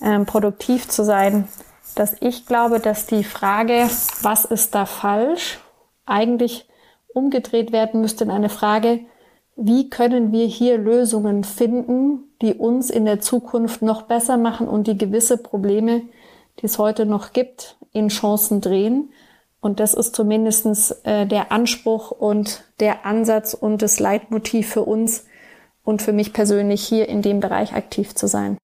ähm, 0.00 0.26
produktiv 0.26 0.88
zu 0.88 1.04
sein, 1.04 1.48
dass 1.94 2.16
ich 2.20 2.46
glaube, 2.46 2.78
dass 2.78 3.06
die 3.06 3.24
Frage, 3.24 3.88
was 4.22 4.44
ist 4.44 4.74
da 4.74 4.86
falsch, 4.86 5.58
eigentlich 6.06 6.68
umgedreht 7.12 7.72
werden 7.72 8.00
müsste 8.00 8.24
in 8.24 8.30
eine 8.30 8.48
Frage, 8.48 9.00
wie 9.56 9.90
können 9.90 10.30
wir 10.30 10.46
hier 10.46 10.78
Lösungen 10.78 11.42
finden, 11.42 12.32
die 12.40 12.54
uns 12.54 12.90
in 12.90 13.04
der 13.04 13.20
Zukunft 13.20 13.82
noch 13.82 14.02
besser 14.02 14.36
machen 14.36 14.68
und 14.68 14.86
die 14.86 14.96
gewisse 14.96 15.36
Probleme, 15.36 16.02
die 16.60 16.66
es 16.66 16.78
heute 16.78 17.06
noch 17.06 17.32
gibt, 17.32 17.76
in 17.92 18.08
Chancen 18.08 18.60
drehen. 18.60 19.10
Und 19.60 19.80
das 19.80 19.94
ist 19.94 20.14
zumindestens 20.14 20.92
äh, 21.02 21.26
der 21.26 21.50
Anspruch 21.50 22.10
und 22.10 22.64
der 22.80 23.04
Ansatz 23.04 23.54
und 23.54 23.82
das 23.82 23.98
Leitmotiv 23.98 24.68
für 24.68 24.82
uns 24.82 25.24
und 25.82 26.02
für 26.02 26.12
mich 26.12 26.32
persönlich 26.32 26.84
hier 26.84 27.08
in 27.08 27.22
dem 27.22 27.40
Bereich 27.40 27.74
aktiv 27.74 28.14
zu 28.14 28.28
sein. 28.28 28.58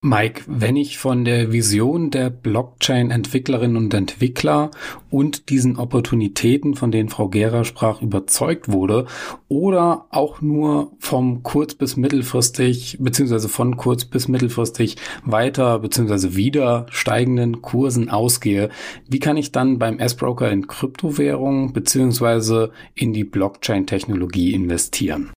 Mike, 0.00 0.44
wenn 0.46 0.76
ich 0.76 0.96
von 0.96 1.24
der 1.24 1.50
Vision 1.50 2.12
der 2.12 2.30
Blockchain-Entwicklerinnen 2.30 3.76
und 3.76 3.92
Entwickler 3.92 4.70
und 5.10 5.50
diesen 5.50 5.76
Opportunitäten, 5.76 6.76
von 6.76 6.92
denen 6.92 7.08
Frau 7.08 7.28
Gera 7.28 7.64
sprach, 7.64 8.00
überzeugt 8.00 8.70
wurde 8.70 9.06
oder 9.48 10.06
auch 10.10 10.40
nur 10.40 10.92
vom 11.00 11.42
kurz- 11.42 11.74
bis 11.74 11.96
mittelfristig 11.96 12.98
beziehungsweise 13.00 13.48
von 13.48 13.76
kurz- 13.76 14.04
bis 14.04 14.28
mittelfristig 14.28 14.98
weiter 15.24 15.80
beziehungsweise 15.80 16.36
wieder 16.36 16.86
steigenden 16.90 17.60
Kursen 17.60 18.08
ausgehe, 18.08 18.68
wie 19.08 19.18
kann 19.18 19.36
ich 19.36 19.50
dann 19.50 19.80
beim 19.80 19.98
S-Broker 19.98 20.48
in 20.48 20.68
Kryptowährungen 20.68 21.72
beziehungsweise 21.72 22.70
in 22.94 23.12
die 23.12 23.24
Blockchain-Technologie 23.24 24.54
investieren? 24.54 25.32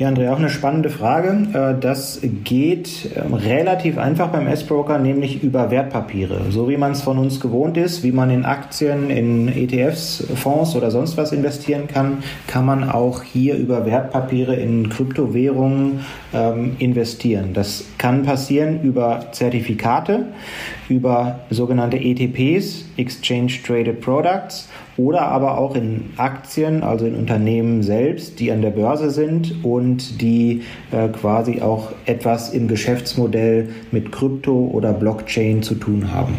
Ja, 0.00 0.08
Andrea, 0.08 0.32
auch 0.32 0.38
eine 0.38 0.48
spannende 0.48 0.88
Frage. 0.88 1.46
Äh, 1.52 1.78
das 1.78 2.22
geht 2.22 3.10
ähm, 3.14 3.34
relativ 3.34 3.98
einfach 3.98 4.28
beim 4.28 4.46
S-Broker, 4.46 4.96
nämlich 4.96 5.42
über 5.42 5.70
Wertpapiere. 5.70 6.46
So 6.48 6.70
wie 6.70 6.78
man 6.78 6.92
es 6.92 7.02
von 7.02 7.18
uns 7.18 7.38
gewohnt 7.38 7.76
ist, 7.76 8.02
wie 8.02 8.10
man 8.10 8.30
in 8.30 8.46
Aktien, 8.46 9.10
in 9.10 9.48
ETFs, 9.48 10.26
Fonds 10.36 10.74
oder 10.74 10.90
sonst 10.90 11.18
was 11.18 11.32
investieren 11.32 11.86
kann, 11.86 12.22
kann 12.46 12.64
man 12.64 12.88
auch 12.88 13.22
hier 13.22 13.56
über 13.56 13.84
Wertpapiere 13.84 14.56
in 14.56 14.88
Kryptowährungen 14.88 16.00
ähm, 16.32 16.76
investieren. 16.78 17.52
Das 17.52 17.84
kann 17.98 18.22
passieren 18.22 18.80
über 18.82 19.26
Zertifikate, 19.32 20.28
über 20.88 21.40
sogenannte 21.50 21.98
ETPs, 21.98 22.86
Exchange 22.96 23.52
Traded 23.66 24.00
Products 24.00 24.66
oder 25.04 25.22
aber 25.22 25.58
auch 25.58 25.74
in 25.74 26.10
Aktien, 26.16 26.82
also 26.82 27.06
in 27.06 27.14
Unternehmen 27.14 27.82
selbst, 27.82 28.38
die 28.38 28.52
an 28.52 28.62
der 28.62 28.70
Börse 28.70 29.10
sind 29.10 29.64
und 29.64 30.20
die 30.20 30.62
äh, 30.90 31.08
quasi 31.08 31.62
auch 31.62 31.92
etwas 32.06 32.52
im 32.52 32.68
Geschäftsmodell 32.68 33.68
mit 33.90 34.12
Krypto 34.12 34.70
oder 34.72 34.92
Blockchain 34.92 35.62
zu 35.62 35.74
tun 35.74 36.12
haben. 36.12 36.36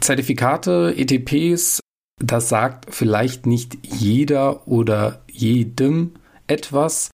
Zertifikate, 0.00 0.94
ETPs, 0.96 1.80
das 2.18 2.48
sagt 2.48 2.94
vielleicht 2.94 3.46
nicht 3.46 3.78
jeder 3.82 4.66
oder 4.66 5.22
jedem 5.30 6.12
etwas. 6.46 7.10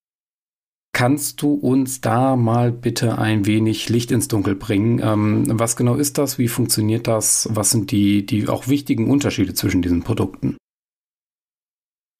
Kannst 0.96 1.42
du 1.42 1.52
uns 1.52 2.00
da 2.00 2.36
mal 2.36 2.72
bitte 2.72 3.18
ein 3.18 3.44
wenig 3.44 3.90
Licht 3.90 4.10
ins 4.10 4.28
Dunkel 4.28 4.54
bringen? 4.54 4.98
Ähm, 5.04 5.44
was 5.46 5.76
genau 5.76 5.96
ist 5.96 6.16
das? 6.16 6.38
Wie 6.38 6.48
funktioniert 6.48 7.06
das? 7.06 7.46
Was 7.52 7.70
sind 7.70 7.90
die, 7.90 8.24
die 8.24 8.48
auch 8.48 8.66
wichtigen 8.66 9.10
Unterschiede 9.10 9.52
zwischen 9.52 9.82
diesen 9.82 10.04
Produkten? 10.04 10.56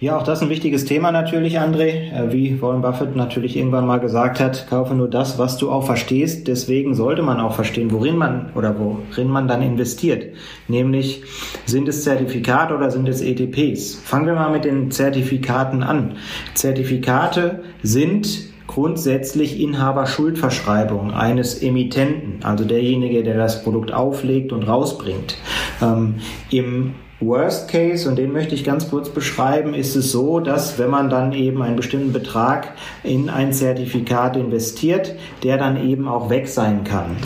Ja, 0.03 0.19
auch 0.19 0.25
das 0.25 0.41
ist 0.41 0.43
ein 0.43 0.51
wichtiges 0.51 0.85
Thema 0.85 1.11
natürlich, 1.11 1.59
André. 1.59 2.13
Äh, 2.13 2.35
wie 2.35 2.61
Warren 2.61 2.83
Buffett 2.83 3.17
natürlich 3.17 3.57
irgendwann 3.57 3.87
mal 3.87 3.99
gesagt 3.99 4.41
hat, 4.41 4.69
kaufe 4.69 4.95
nur 4.95 5.09
das, 5.09 5.39
was 5.39 5.57
du 5.57 5.71
auch 5.71 5.87
verstehst. 5.87 6.47
Deswegen 6.47 6.95
sollte 6.95 7.23
man 7.23 7.41
auch 7.41 7.55
verstehen, 7.55 7.91
worin 7.93 8.19
man 8.19 8.53
oder 8.55 8.79
worin 8.79 9.29
man 9.29 9.49
dann 9.49 9.63
investiert. 9.63 10.35
Nämlich, 10.69 11.23
sind 11.65 11.89
es 11.89 12.05
Zertifikate 12.05 12.75
oder 12.75 12.91
sind 12.91 13.09
es 13.09 13.23
ETPs? 13.23 13.95
Fangen 13.95 14.27
wir 14.27 14.35
mal 14.35 14.53
mit 14.53 14.67
den 14.67 14.91
Zertifikaten 14.91 15.83
an. 15.83 16.19
Zertifikate 16.53 17.65
sind 17.83 18.55
grundsätzlich 18.77 19.59
Inhaberschuldverschreibung 19.59 21.15
eines 21.15 21.63
Emittenten, 21.63 22.45
also 22.45 22.67
derjenige, 22.67 23.25
der 23.25 23.39
das 23.39 23.65
Produkt 23.65 23.91
auflegt 23.91 24.53
und 24.53 24.65
rausbringt. 24.65 25.39
Ähm, 25.81 26.17
Im 26.51 26.95
Worst 27.19 27.71
Case, 27.71 28.07
und 28.07 28.17
den 28.17 28.35
möchte 28.35 28.55
ich 28.55 28.65
ganz 28.65 28.91
kurz 28.91 29.09
beschreiben, 29.09 29.73
ist 29.73 29.97
es 29.97 30.13
so, 30.13 30.41
dass 30.41 30.79
wenn 30.79 30.91
man 30.91 31.09
dann 31.09 31.33
eben 31.33 31.63
einen 31.63 31.77
bestimmten 31.77 32.13
Betrag 32.13 32.75
in 33.03 33.31
ein 33.31 33.55
Zertifikat 33.55 34.37
investiert, 34.37 35.15
der 35.43 35.57
dann 35.57 35.83
eben 35.83 36.07
auch 36.07 36.29
weg 36.29 36.47
sein 36.47 36.85
kann. 36.85 37.17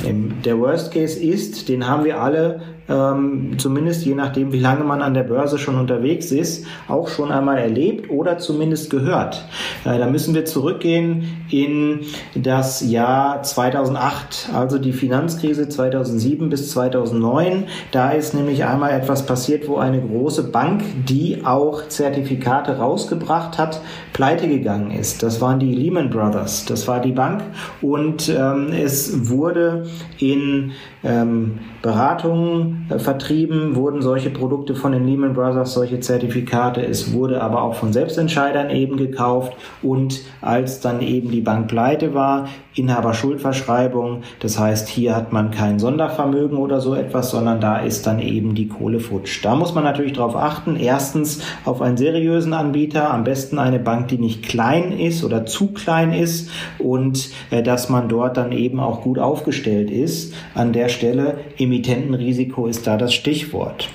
Der 0.45 0.57
Worst 0.61 0.93
Case 0.95 1.19
ist, 1.19 1.69
den 1.69 1.89
haben 1.89 2.05
wir 2.05 2.21
alle 2.21 2.61
ähm, 2.91 3.53
zumindest 3.59 4.05
je 4.05 4.15
nachdem, 4.15 4.53
wie 4.53 4.59
lange 4.59 4.85
man 4.85 5.01
an 5.01 5.15
der 5.15 5.23
Börse 5.23 5.59
schon 5.59 5.77
unterwegs 5.77 6.33
ist, 6.33 6.67
auch 6.89 7.09
schon 7.09 7.31
einmal 7.31 7.59
erlebt 7.59 8.11
oder 8.11 8.39
zumindest 8.39 8.91
gehört. 8.91 9.45
Äh, 9.85 9.99
da 9.99 10.07
müssen 10.07 10.35
wir 10.35 10.45
zurückgehen 10.45 11.45
in 11.51 12.01
das 12.35 12.89
Jahr 12.91 13.43
2008, 13.43 14.51
also 14.55 14.79
die 14.79 14.93
Finanzkrise 14.93 15.69
2007 15.69 16.51
bis 16.51 16.71
2009. 16.73 17.65
Da 17.93 18.11
ist 18.11 18.35
nämlich 18.35 18.65
einmal 18.65 18.91
etwas 18.91 19.25
passiert, 19.25 19.69
wo 19.69 19.77
eine 19.77 20.01
große 20.01 20.51
Bank, 20.51 20.83
die 21.09 21.45
auch 21.45 21.87
Zertifikate 21.89 22.79
rausgebracht 22.79 23.57
hat, 23.59 23.81
pleite 24.13 24.49
gegangen 24.49 24.91
ist. 24.91 25.23
Das 25.23 25.41
waren 25.41 25.61
die 25.61 25.73
Lehman 25.73 26.11
Brothers. 26.11 26.65
Das 26.65 26.89
war 26.89 27.01
die 27.01 27.13
Bank 27.13 27.43
und 27.81 28.29
ähm, 28.29 28.73
es 28.73 29.31
wurde 29.31 29.87
in 30.19 30.73
ähm, 31.03 31.59
Beratungen 31.83 32.87
äh, 32.91 32.99
vertrieben, 32.99 33.75
wurden 33.75 34.03
solche 34.03 34.31
Produkte 34.31 34.75
von 34.75 34.93
den 34.93 35.07
Lehman 35.07 35.35
Brothers, 35.35 35.73
solche 35.73 36.01
Zertifikate. 36.01 36.85
Es 36.85 37.13
wurde 37.13 37.41
aber 37.41 37.63
auch 37.63 37.75
von 37.75 37.93
Selbstentscheidern 37.93 38.71
eben 38.71 38.97
gekauft 38.97 39.55
und 39.83 40.21
als 40.41 40.81
dann 40.81 41.01
eben 41.01 41.31
die 41.31 41.41
Bank 41.41 41.69
pleite 41.69 42.15
war, 42.15 42.49
Inhaberschuldverschreibung. 42.75 44.23
Das 44.41 44.59
heißt, 44.59 44.89
hier 44.89 45.17
hat 45.17 45.33
man 45.33 45.51
kein 45.51 45.79
Sondervermögen 45.79 46.57
oder 46.57 46.81
so 46.81 46.95
etwas, 46.95 47.31
sondern 47.31 47.61
da 47.61 47.79
ist 47.79 48.07
dann 48.07 48.21
eben 48.21 48.55
die 48.55 48.69
Kohle 48.69 49.01
futsch. 49.01 49.45
Da 49.45 49.57
muss 49.57 49.75
man 49.75 49.85
natürlich 49.85 50.13
darauf 50.13 50.37
achten. 50.37 50.77
Erstens 50.77 51.43
auf 51.65 51.83
einen 51.83 51.97
seriösen 51.97 52.53
Anbieter, 52.53 53.13
am 53.13 53.25
besten 53.25 53.59
eine 53.59 53.79
Bank, 53.79 54.09
die 54.09 54.19
nicht 54.19 54.43
klein 54.43 54.93
ist 54.93 55.25
oder 55.25 55.47
zu 55.47 55.73
klein 55.73 56.13
ist 56.13 56.51
und 56.79 57.31
äh, 57.51 57.63
dass 57.63 57.89
man 57.89 58.09
dort 58.09 58.37
dann 58.37 58.53
eben 58.53 58.81
auch 58.81 59.03
gut 59.03 59.19
aufgestellt 59.19 59.91
ist. 59.91 60.35
An 60.55 60.73
der 60.73 60.89
Stelle 60.89 61.39
Emittentenrisiko 61.59 62.67
ist 62.67 62.87
da 62.87 62.97
das 62.97 63.15
Stichwort. 63.15 63.89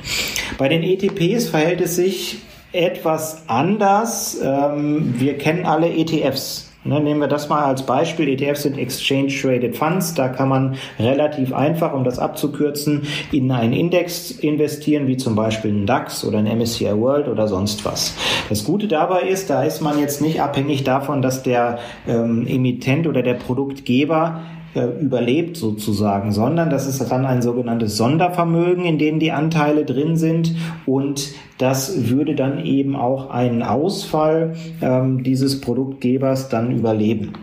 Bei 0.57 0.69
den 0.69 0.83
ETPs 0.83 1.49
verhält 1.49 1.81
es 1.81 1.95
sich 1.95 2.39
etwas 2.71 3.43
anders. 3.47 4.39
Ähm, 4.43 5.15
wir 5.17 5.38
kennen 5.38 5.65
alle 5.65 5.89
ETFs. 5.89 6.64
Ne, 6.88 7.00
nehmen 7.00 7.19
wir 7.19 7.28
das 7.28 7.50
mal 7.50 7.63
als 7.63 7.84
Beispiel. 7.84 8.30
ETFs 8.30 8.62
sind 8.62 8.78
Exchange 8.78 9.30
Traded 9.30 9.76
Funds. 9.76 10.13
Da 10.13 10.28
kann 10.28 10.50
man 10.50 10.76
relativ 11.00 11.52
einfach, 11.52 11.93
um 11.93 12.04
das 12.04 12.19
abzukürzen, 12.19 13.08
in 13.32 13.52
einen 13.52 13.74
Index 13.74 14.30
investieren, 14.30 15.08
wie 15.08 15.17
zum 15.17 15.34
Beispiel 15.34 15.71
einen 15.71 15.88
DAX 15.88 16.24
oder 16.24 16.38
ein 16.38 16.45
MSCI 16.45 16.95
World 16.95 17.28
oder 17.28 17.48
sonst 17.48 17.86
was. 17.86 18.15
Das 18.50 18.63
Gute 18.63 18.88
dabei 18.88 19.21
ist, 19.21 19.50
da 19.50 19.63
ist 19.63 19.82
man 19.82 19.98
jetzt 19.98 20.21
nicht 20.21 20.41
abhängig 20.41 20.84
davon, 20.84 21.24
dass 21.24 21.41
der 21.41 21.80
ähm, 22.08 22.45
Emittent 22.45 23.08
oder 23.08 23.24
der 23.24 23.34
Produktgeber 23.34 24.41
äh, 24.75 24.85
überlebt 25.01 25.57
sozusagen, 25.57 26.31
sondern 26.31 26.69
das 26.69 26.88
ist 26.88 26.99
dann 27.09 27.25
ein 27.25 27.41
sogenanntes 27.41 27.97
Sondervermögen, 27.97 28.85
in 28.85 28.97
dem 28.97 29.19
die 29.19 29.31
Anteile 29.31 29.85
drin 29.85 30.17
sind 30.17 30.55
und 30.85 31.33
das 31.57 32.09
würde 32.09 32.35
dann 32.35 32.65
eben 32.65 32.95
auch 32.95 33.29
einen 33.29 33.63
Ausfall 33.63 34.55
ähm, 34.81 35.23
dieses 35.23 35.61
Produktgebers 35.61 36.49
dann 36.49 36.75
überleben. 36.75 37.33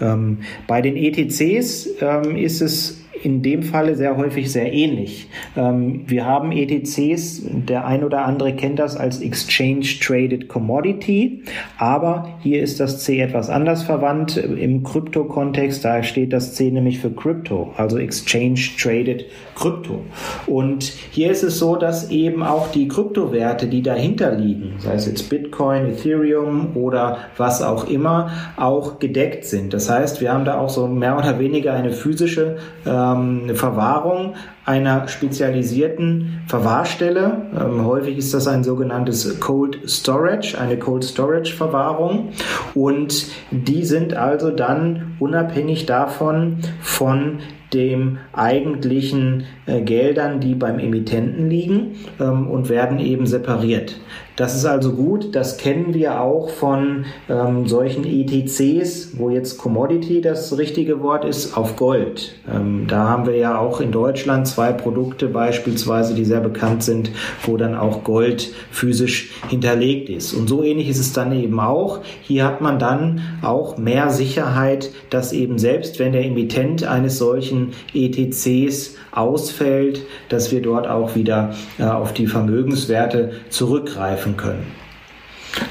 Ähm, 0.00 0.38
bei 0.66 0.80
den 0.80 0.96
ETCs 0.96 1.88
ähm, 2.00 2.36
ist 2.36 2.62
es 2.62 2.97
in 3.22 3.42
dem 3.42 3.62
Falle 3.62 3.94
sehr 3.96 4.16
häufig 4.16 4.50
sehr 4.52 4.72
ähnlich. 4.72 5.28
Ähm, 5.56 6.02
wir 6.06 6.24
haben 6.24 6.52
ETCs, 6.52 7.42
der 7.44 7.86
ein 7.86 8.04
oder 8.04 8.24
andere 8.24 8.54
kennt 8.54 8.78
das 8.78 8.96
als 8.96 9.20
Exchange 9.20 9.86
Traded 10.00 10.48
Commodity, 10.48 11.42
aber 11.78 12.28
hier 12.40 12.62
ist 12.62 12.80
das 12.80 13.04
C 13.04 13.20
etwas 13.20 13.50
anders 13.50 13.82
verwandt 13.82 14.36
im 14.36 14.82
Krypto-Kontext. 14.82 15.84
Da 15.84 16.02
steht 16.02 16.32
das 16.32 16.54
C 16.54 16.70
nämlich 16.70 16.98
für 16.98 17.10
Crypto, 17.10 17.72
also 17.76 17.98
Exchange 17.98 18.60
Traded 18.80 19.26
Crypto. 19.54 20.00
Und 20.46 20.84
hier 21.10 21.30
ist 21.30 21.42
es 21.42 21.58
so, 21.58 21.76
dass 21.76 22.10
eben 22.10 22.42
auch 22.42 22.70
die 22.70 22.88
Kryptowerte, 22.88 23.66
die 23.66 23.82
dahinter 23.82 24.32
liegen, 24.32 24.74
sei 24.78 24.94
es 24.94 25.06
jetzt 25.06 25.28
Bitcoin, 25.28 25.86
Ethereum 25.86 26.76
oder 26.76 27.18
was 27.36 27.62
auch 27.62 27.88
immer, 27.88 28.30
auch 28.56 28.98
gedeckt 28.98 29.44
sind. 29.44 29.74
Das 29.74 29.90
heißt, 29.90 30.20
wir 30.20 30.32
haben 30.32 30.44
da 30.44 30.58
auch 30.58 30.68
so 30.68 30.86
mehr 30.86 31.18
oder 31.18 31.38
weniger 31.38 31.74
eine 31.74 31.92
physische 31.92 32.56
äh, 32.84 32.88
ähm, 33.16 33.54
Verwahrung 33.54 34.34
einer 34.64 35.08
spezialisierten 35.08 36.42
Verwahrstelle. 36.46 37.48
Ähm, 37.58 37.84
häufig 37.84 38.18
ist 38.18 38.34
das 38.34 38.46
ein 38.46 38.64
sogenanntes 38.64 39.40
Cold 39.40 39.88
Storage, 39.88 40.58
eine 40.58 40.78
Cold 40.78 41.04
Storage 41.04 41.54
Verwahrung. 41.54 42.30
Und 42.74 43.26
die 43.50 43.84
sind 43.84 44.14
also 44.14 44.50
dann 44.50 45.16
unabhängig 45.18 45.86
davon 45.86 46.58
von 46.80 47.38
dem 47.72 48.18
eigentlichen 48.32 49.44
äh, 49.66 49.82
Geldern, 49.82 50.40
die 50.40 50.54
beim 50.54 50.78
Emittenten 50.78 51.50
liegen 51.50 51.96
ähm, 52.20 52.48
und 52.48 52.68
werden 52.68 52.98
eben 52.98 53.26
separiert. 53.26 54.00
Das 54.38 54.54
ist 54.54 54.66
also 54.66 54.92
gut. 54.92 55.34
Das 55.34 55.56
kennen 55.56 55.94
wir 55.94 56.20
auch 56.20 56.48
von 56.48 57.06
ähm, 57.28 57.66
solchen 57.66 58.04
ETCs, 58.04 59.18
wo 59.18 59.30
jetzt 59.30 59.58
Commodity 59.58 60.20
das 60.20 60.56
richtige 60.56 61.02
Wort 61.02 61.24
ist, 61.24 61.56
auf 61.56 61.74
Gold. 61.74 62.36
Ähm, 62.48 62.84
da 62.86 63.08
haben 63.08 63.26
wir 63.26 63.34
ja 63.34 63.58
auch 63.58 63.80
in 63.80 63.90
Deutschland 63.90 64.46
zwei 64.46 64.70
Produkte 64.70 65.26
beispielsweise, 65.26 66.14
die 66.14 66.24
sehr 66.24 66.38
bekannt 66.38 66.84
sind, 66.84 67.10
wo 67.42 67.56
dann 67.56 67.74
auch 67.74 68.04
Gold 68.04 68.54
physisch 68.70 69.32
hinterlegt 69.48 70.08
ist. 70.08 70.34
Und 70.34 70.48
so 70.48 70.62
ähnlich 70.62 70.88
ist 70.88 71.00
es 71.00 71.12
dann 71.12 71.32
eben 71.32 71.58
auch. 71.58 72.02
Hier 72.22 72.44
hat 72.44 72.60
man 72.60 72.78
dann 72.78 73.20
auch 73.42 73.76
mehr 73.76 74.10
Sicherheit, 74.10 74.92
dass 75.10 75.32
eben 75.32 75.58
selbst 75.58 75.98
wenn 75.98 76.12
der 76.12 76.24
Emittent 76.24 76.84
eines 76.84 77.18
solchen 77.18 77.72
ETCs 77.92 78.94
ausfällt, 79.10 80.02
dass 80.28 80.52
wir 80.52 80.62
dort 80.62 80.86
auch 80.86 81.16
wieder 81.16 81.54
äh, 81.78 81.82
auf 81.82 82.12
die 82.12 82.28
Vermögenswerte 82.28 83.32
zurückgreifen 83.50 84.27
können. 84.36 84.66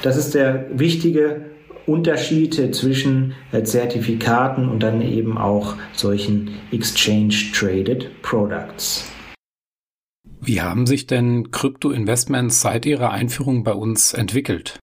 Das 0.01 0.17
ist 0.17 0.33
der 0.33 0.65
wichtige 0.77 1.45
Unterschied 1.85 2.75
zwischen 2.75 3.33
äh, 3.51 3.63
Zertifikaten 3.63 4.67
und 4.67 4.83
dann 4.83 5.01
eben 5.01 5.37
auch 5.37 5.75
solchen 5.93 6.51
Exchange 6.71 7.33
Traded 7.53 8.21
Products. 8.21 9.09
Wie 10.41 10.61
haben 10.61 10.85
sich 10.85 11.07
denn 11.07 11.51
Krypto-Investments 11.51 12.61
seit 12.61 12.85
ihrer 12.85 13.11
Einführung 13.11 13.63
bei 13.63 13.73
uns 13.73 14.13
entwickelt? 14.13 14.79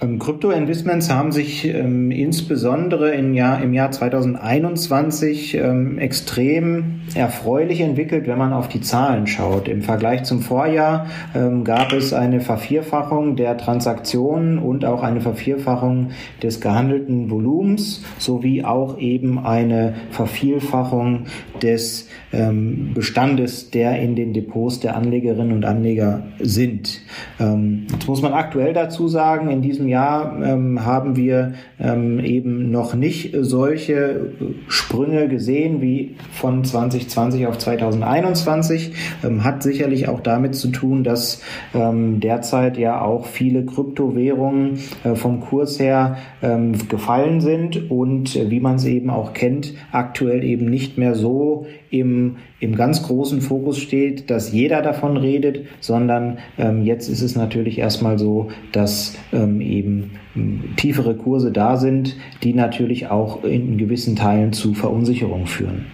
Ähm, 0.00 0.20
Krypto-Investments 0.20 1.10
haben 1.10 1.32
sich 1.32 1.64
ähm, 1.64 2.12
insbesondere 2.12 3.16
im 3.16 3.34
Jahr, 3.34 3.60
im 3.60 3.74
Jahr 3.74 3.90
2021 3.90 5.54
ähm, 5.54 5.98
extrem 5.98 7.00
erfreulich 7.16 7.80
entwickelt, 7.80 8.28
wenn 8.28 8.38
man 8.38 8.52
auf 8.52 8.68
die 8.68 8.80
Zahlen 8.80 9.26
schaut. 9.26 9.66
Im 9.66 9.82
Vergleich 9.82 10.22
zum 10.22 10.40
Vorjahr 10.40 11.06
ähm, 11.34 11.64
gab 11.64 11.92
es 11.92 12.12
eine 12.12 12.40
Vervierfachung 12.40 13.34
der 13.34 13.58
Transaktionen 13.58 14.60
und 14.60 14.84
auch 14.84 15.02
eine 15.02 15.20
Vervierfachung 15.20 16.10
des 16.44 16.60
gehandelten 16.60 17.28
Volumens 17.28 18.04
sowie 18.18 18.62
auch 18.62 18.98
eben 18.98 19.44
eine 19.44 19.94
Vervielfachung 20.12 21.24
des 21.60 22.08
ähm, 22.32 22.92
Bestandes, 22.94 23.72
der 23.72 24.00
in 24.00 24.14
den 24.14 24.32
Depots 24.32 24.78
der 24.78 24.94
Anlegerinnen 24.94 25.52
und 25.52 25.64
Anleger 25.64 26.22
sind. 26.38 27.00
Jetzt 27.38 28.06
muss 28.06 28.22
man 28.22 28.32
aktuell 28.32 28.72
dazu 28.72 29.08
sagen, 29.08 29.50
in 29.50 29.62
diesem 29.62 29.87
Jahr 29.88 30.40
ähm, 30.42 30.84
haben 30.84 31.16
wir 31.16 31.54
ähm, 31.80 32.20
eben 32.20 32.70
noch 32.70 32.94
nicht 32.94 33.34
solche 33.40 34.32
Sprünge 34.68 35.28
gesehen 35.28 35.80
wie 35.80 36.16
von 36.32 36.64
2020 36.64 37.46
auf 37.46 37.58
2021. 37.58 38.92
Ähm, 39.24 39.44
hat 39.44 39.62
sicherlich 39.62 40.08
auch 40.08 40.20
damit 40.20 40.54
zu 40.54 40.68
tun, 40.68 41.04
dass 41.04 41.42
ähm, 41.74 42.20
derzeit 42.20 42.78
ja 42.78 43.00
auch 43.00 43.26
viele 43.26 43.64
Kryptowährungen 43.64 44.78
äh, 45.04 45.14
vom 45.14 45.40
Kurs 45.40 45.78
her 45.78 46.16
ähm, 46.42 46.88
gefallen 46.88 47.40
sind 47.40 47.90
und 47.90 48.36
äh, 48.36 48.50
wie 48.50 48.60
man 48.60 48.76
es 48.76 48.84
eben 48.84 49.10
auch 49.10 49.32
kennt, 49.32 49.74
aktuell 49.92 50.44
eben 50.44 50.66
nicht 50.66 50.98
mehr 50.98 51.14
so 51.14 51.66
im, 51.90 52.36
im 52.60 52.74
ganz 52.74 53.04
großen 53.04 53.40
Fokus 53.40 53.78
steht, 53.78 54.30
dass 54.30 54.52
jeder 54.52 54.82
davon 54.82 55.16
redet, 55.16 55.66
sondern 55.80 56.38
ähm, 56.58 56.84
jetzt 56.84 57.08
ist 57.08 57.22
es 57.22 57.36
natürlich 57.36 57.78
erstmal 57.78 58.18
so, 58.18 58.50
dass 58.72 59.14
ähm, 59.32 59.60
eben 59.60 60.12
tiefere 60.76 61.16
Kurse 61.16 61.52
da 61.52 61.76
sind, 61.76 62.16
die 62.42 62.54
natürlich 62.54 63.08
auch 63.08 63.44
in 63.44 63.78
gewissen 63.78 64.16
Teilen 64.16 64.52
zu 64.52 64.74
Verunsicherung 64.74 65.46
führen. 65.46 65.86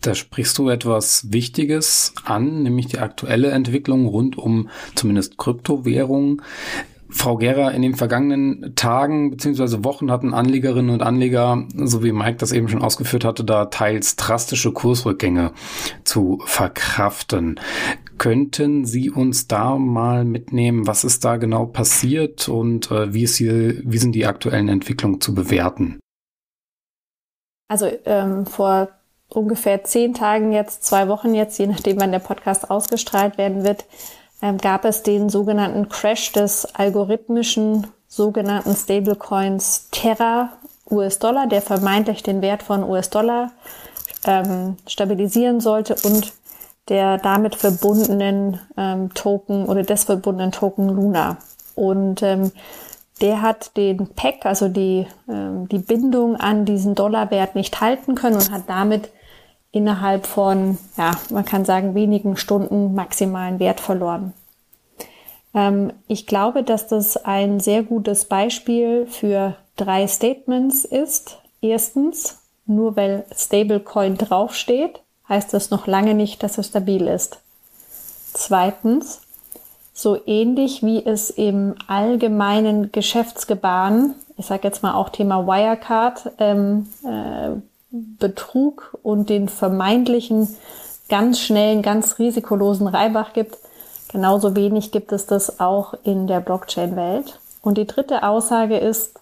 Da 0.00 0.14
sprichst 0.14 0.56
du 0.56 0.70
etwas 0.70 1.30
Wichtiges 1.30 2.14
an, 2.24 2.62
nämlich 2.62 2.86
die 2.86 2.98
aktuelle 2.98 3.50
Entwicklung 3.50 4.06
rund 4.06 4.38
um 4.38 4.70
zumindest 4.94 5.36
Kryptowährungen. 5.36 6.40
Frau 7.12 7.36
Gera, 7.36 7.70
in 7.70 7.82
den 7.82 7.94
vergangenen 7.94 8.74
Tagen 8.74 9.30
bzw. 9.30 9.84
Wochen 9.84 10.10
hatten 10.10 10.34
Anlegerinnen 10.34 10.90
und 10.90 11.02
Anleger, 11.02 11.64
so 11.74 12.02
wie 12.02 12.12
Mike 12.12 12.36
das 12.38 12.52
eben 12.52 12.68
schon 12.68 12.82
ausgeführt 12.82 13.24
hatte, 13.24 13.44
da 13.44 13.66
teils 13.66 14.16
drastische 14.16 14.72
Kursrückgänge 14.72 15.52
zu 16.04 16.40
verkraften. 16.44 17.58
Könnten 18.18 18.84
Sie 18.84 19.10
uns 19.10 19.48
da 19.48 19.76
mal 19.76 20.24
mitnehmen, 20.24 20.86
was 20.86 21.04
ist 21.04 21.24
da 21.24 21.36
genau 21.36 21.66
passiert 21.66 22.48
und 22.48 22.90
äh, 22.90 23.14
wie, 23.14 23.22
ist 23.22 23.36
hier, 23.36 23.76
wie 23.84 23.98
sind 23.98 24.12
die 24.12 24.26
aktuellen 24.26 24.68
Entwicklungen 24.68 25.20
zu 25.20 25.34
bewerten? 25.34 26.00
Also 27.68 27.90
ähm, 28.04 28.46
vor 28.46 28.88
ungefähr 29.28 29.84
zehn 29.84 30.12
Tagen 30.12 30.52
jetzt, 30.52 30.84
zwei 30.84 31.08
Wochen 31.08 31.34
jetzt, 31.34 31.58
je 31.58 31.66
nachdem 31.66 32.00
wann 32.00 32.12
der 32.12 32.18
Podcast 32.18 32.70
ausgestrahlt 32.70 33.38
werden 33.38 33.64
wird, 33.64 33.84
ähm, 34.42 34.58
gab 34.58 34.84
es 34.84 35.02
den 35.02 35.28
sogenannten 35.28 35.88
Crash 35.88 36.32
des 36.32 36.74
algorithmischen 36.74 37.86
sogenannten 38.08 38.74
Stablecoins 38.74 39.88
Terra 39.90 40.50
US-Dollar, 40.90 41.46
der 41.46 41.62
vermeintlich 41.62 42.22
den 42.22 42.42
Wert 42.42 42.62
von 42.62 42.82
US-Dollar 42.82 43.52
ähm, 44.24 44.76
stabilisieren 44.86 45.60
sollte 45.60 45.94
und 46.02 46.32
der 46.88 47.18
damit 47.18 47.54
verbundenen 47.54 48.58
ähm, 48.76 49.14
Token 49.14 49.66
oder 49.66 49.84
des 49.84 50.04
verbundenen 50.04 50.50
Token 50.50 50.88
Luna. 50.88 51.36
Und 51.76 52.22
ähm, 52.22 52.50
der 53.20 53.42
hat 53.42 53.76
den 53.76 54.08
PEC, 54.08 54.44
also 54.44 54.68
die, 54.68 55.06
ähm, 55.28 55.68
die 55.68 55.78
Bindung 55.78 56.36
an 56.36 56.64
diesen 56.64 56.94
Dollarwert 56.94 57.54
nicht 57.54 57.80
halten 57.80 58.14
können 58.16 58.36
und 58.36 58.50
hat 58.50 58.62
damit 58.66 59.10
innerhalb 59.72 60.26
von, 60.26 60.78
ja, 60.96 61.12
man 61.30 61.44
kann 61.44 61.64
sagen, 61.64 61.94
wenigen 61.94 62.36
Stunden 62.36 62.94
maximalen 62.94 63.58
Wert 63.58 63.80
verloren. 63.80 64.32
Ähm, 65.54 65.92
ich 66.08 66.26
glaube, 66.26 66.62
dass 66.62 66.86
das 66.86 67.16
ein 67.16 67.60
sehr 67.60 67.82
gutes 67.82 68.24
Beispiel 68.24 69.06
für 69.06 69.56
drei 69.76 70.06
Statements 70.06 70.84
ist. 70.84 71.38
Erstens, 71.60 72.38
nur 72.66 72.96
weil 72.96 73.24
Stablecoin 73.34 74.16
draufsteht, 74.16 75.00
heißt 75.28 75.52
das 75.54 75.70
noch 75.70 75.86
lange 75.86 76.14
nicht, 76.14 76.42
dass 76.42 76.58
es 76.58 76.68
stabil 76.68 77.06
ist. 77.06 77.38
Zweitens, 78.32 79.20
so 79.92 80.18
ähnlich 80.26 80.82
wie 80.82 81.04
es 81.04 81.30
im 81.30 81.74
allgemeinen 81.86 82.90
Geschäftsgebaren, 82.92 84.14
ich 84.36 84.46
sage 84.46 84.66
jetzt 84.66 84.82
mal 84.82 84.94
auch 84.94 85.10
Thema 85.10 85.46
Wirecard, 85.46 86.32
ähm, 86.38 86.88
äh, 87.04 87.60
Betrug 87.90 88.96
und 89.02 89.28
den 89.30 89.48
vermeintlichen 89.48 90.56
ganz 91.08 91.40
schnellen, 91.40 91.82
ganz 91.82 92.18
risikolosen 92.18 92.86
Reibach 92.86 93.32
gibt, 93.32 93.58
genauso 94.10 94.54
wenig 94.54 94.92
gibt 94.92 95.12
es 95.12 95.26
das 95.26 95.60
auch 95.60 95.94
in 96.04 96.26
der 96.26 96.40
Blockchain-Welt. 96.40 97.38
Und 97.62 97.78
die 97.78 97.86
dritte 97.86 98.22
Aussage 98.22 98.78
ist, 98.78 99.18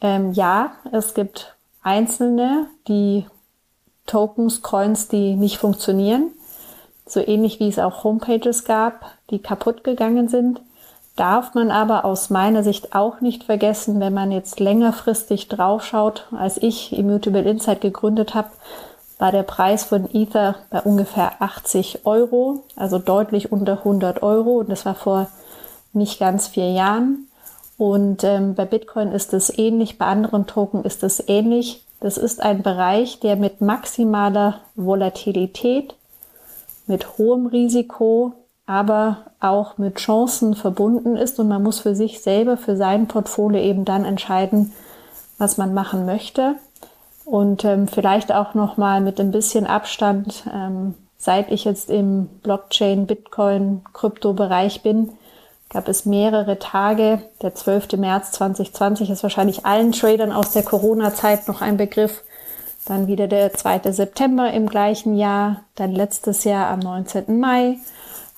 ähm, 0.00 0.32
ja, 0.32 0.72
es 0.92 1.14
gibt 1.14 1.54
einzelne, 1.82 2.66
die 2.88 3.26
Tokens, 4.06 4.62
Coins, 4.62 5.08
die 5.08 5.36
nicht 5.36 5.58
funktionieren, 5.58 6.32
so 7.06 7.20
ähnlich 7.20 7.60
wie 7.60 7.68
es 7.68 7.78
auch 7.78 8.04
Homepages 8.04 8.64
gab, 8.64 9.12
die 9.30 9.38
kaputt 9.38 9.84
gegangen 9.84 10.28
sind 10.28 10.60
darf 11.16 11.54
man 11.54 11.70
aber 11.70 12.04
aus 12.04 12.30
meiner 12.30 12.64
Sicht 12.64 12.94
auch 12.94 13.20
nicht 13.20 13.44
vergessen, 13.44 14.00
wenn 14.00 14.14
man 14.14 14.32
jetzt 14.32 14.58
längerfristig 14.58 15.48
draufschaut. 15.48 16.26
Als 16.36 16.56
ich 16.56 16.96
Immutable 16.96 17.42
Insight 17.42 17.80
gegründet 17.80 18.34
habe, 18.34 18.50
war 19.18 19.30
der 19.30 19.44
Preis 19.44 19.84
von 19.84 20.12
Ether 20.12 20.56
bei 20.70 20.80
ungefähr 20.80 21.40
80 21.40 22.04
Euro, 22.04 22.64
also 22.74 22.98
deutlich 22.98 23.52
unter 23.52 23.78
100 23.78 24.22
Euro. 24.22 24.58
Und 24.58 24.70
das 24.70 24.84
war 24.84 24.96
vor 24.96 25.28
nicht 25.92 26.18
ganz 26.18 26.48
vier 26.48 26.72
Jahren. 26.72 27.28
Und 27.76 28.24
ähm, 28.24 28.54
bei 28.54 28.64
Bitcoin 28.64 29.12
ist 29.12 29.32
es 29.32 29.56
ähnlich, 29.56 29.98
bei 29.98 30.06
anderen 30.06 30.46
Token 30.46 30.84
ist 30.84 31.02
es 31.02 31.28
ähnlich. 31.28 31.84
Das 32.00 32.18
ist 32.18 32.42
ein 32.42 32.62
Bereich, 32.62 33.20
der 33.20 33.36
mit 33.36 33.60
maximaler 33.60 34.60
Volatilität, 34.74 35.94
mit 36.86 37.18
hohem 37.18 37.46
Risiko 37.46 38.32
aber 38.66 39.18
auch 39.40 39.76
mit 39.76 39.96
Chancen 39.96 40.54
verbunden 40.54 41.16
ist 41.16 41.38
und 41.38 41.48
man 41.48 41.62
muss 41.62 41.80
für 41.80 41.94
sich 41.94 42.22
selber, 42.22 42.56
für 42.56 42.76
sein 42.76 43.08
Portfolio 43.08 43.60
eben 43.60 43.84
dann 43.84 44.04
entscheiden, 44.04 44.72
was 45.38 45.58
man 45.58 45.74
machen 45.74 46.06
möchte. 46.06 46.54
Und 47.24 47.64
ähm, 47.64 47.88
vielleicht 47.88 48.32
auch 48.32 48.54
noch 48.54 48.76
mal 48.76 49.00
mit 49.00 49.20
ein 49.20 49.30
bisschen 49.30 49.66
Abstand, 49.66 50.44
ähm, 50.52 50.94
seit 51.18 51.50
ich 51.50 51.64
jetzt 51.64 51.90
im 51.90 52.26
Blockchain, 52.42 53.06
Bitcoin, 53.06 53.82
Krypto-Bereich 53.92 54.82
bin, 54.82 55.10
gab 55.70 55.88
es 55.88 56.04
mehrere 56.06 56.58
Tage. 56.58 57.22
Der 57.42 57.54
12. 57.54 57.92
März 57.96 58.32
2020 58.32 59.10
ist 59.10 59.22
wahrscheinlich 59.22 59.64
allen 59.64 59.92
Tradern 59.92 60.32
aus 60.32 60.52
der 60.52 60.62
Corona-Zeit 60.62 61.48
noch 61.48 61.62
ein 61.62 61.76
Begriff. 61.76 62.22
Dann 62.86 63.06
wieder 63.06 63.26
der 63.26 63.52
2. 63.54 63.92
September 63.92 64.52
im 64.52 64.68
gleichen 64.68 65.16
Jahr, 65.16 65.62
dann 65.74 65.92
letztes 65.92 66.44
Jahr 66.44 66.68
am 66.68 66.80
19. 66.80 67.40
Mai 67.40 67.78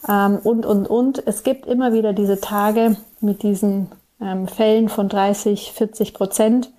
ähm, 0.09 0.38
und, 0.42 0.66
und, 0.66 0.88
und. 0.88 1.26
Es 1.26 1.42
gibt 1.42 1.66
immer 1.66 1.92
wieder 1.92 2.12
diese 2.12 2.40
Tage 2.40 2.96
mit 3.20 3.42
diesen 3.42 3.88
ähm, 4.20 4.48
Fällen 4.48 4.88
von 4.88 5.09
30, 5.09 5.72
40 5.72 6.14
Prozent. 6.14 6.70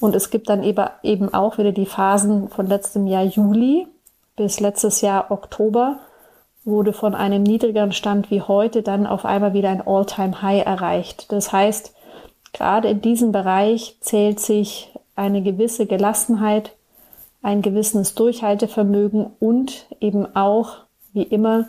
Und 0.00 0.16
es 0.16 0.30
gibt 0.30 0.48
dann 0.48 0.64
eben 0.64 1.32
auch 1.32 1.58
wieder 1.58 1.70
die 1.70 1.86
Phasen 1.86 2.48
von 2.48 2.66
letztem 2.66 3.06
Jahr 3.06 3.22
Juli 3.22 3.86
bis 4.36 4.60
letztes 4.60 5.00
Jahr 5.00 5.30
Oktober 5.30 6.00
wurde 6.64 6.92
von 6.92 7.14
einem 7.14 7.42
niedrigeren 7.42 7.92
Stand 7.92 8.30
wie 8.30 8.40
heute 8.40 8.82
dann 8.82 9.06
auf 9.06 9.24
einmal 9.24 9.52
wieder 9.52 9.70
ein 9.70 9.86
All-Time-High 9.86 10.64
erreicht. 10.64 11.30
Das 11.32 11.52
heißt, 11.52 11.94
gerade 12.52 12.88
in 12.88 13.00
diesem 13.00 13.32
Bereich 13.32 13.96
zählt 14.00 14.40
sich 14.40 14.92
eine 15.16 15.42
gewisse 15.42 15.86
Gelassenheit, 15.86 16.72
ein 17.42 17.62
gewisses 17.62 18.14
Durchhaltevermögen 18.14 19.26
und 19.40 19.86
eben 20.00 20.34
auch, 20.36 20.78
wie 21.12 21.24
immer, 21.24 21.66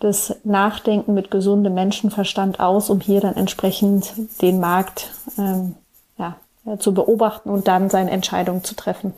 das 0.00 0.34
Nachdenken 0.44 1.14
mit 1.14 1.30
gesundem 1.30 1.74
Menschenverstand 1.74 2.58
aus, 2.58 2.90
um 2.90 3.00
hier 3.00 3.20
dann 3.20 3.36
entsprechend 3.36 4.12
den 4.42 4.58
Markt 4.58 5.12
ähm, 5.38 5.76
ja, 6.16 6.36
zu 6.78 6.92
beobachten 6.92 7.50
und 7.50 7.68
dann 7.68 7.90
seine 7.90 8.10
Entscheidung 8.10 8.64
zu 8.64 8.74
treffen. 8.74 9.14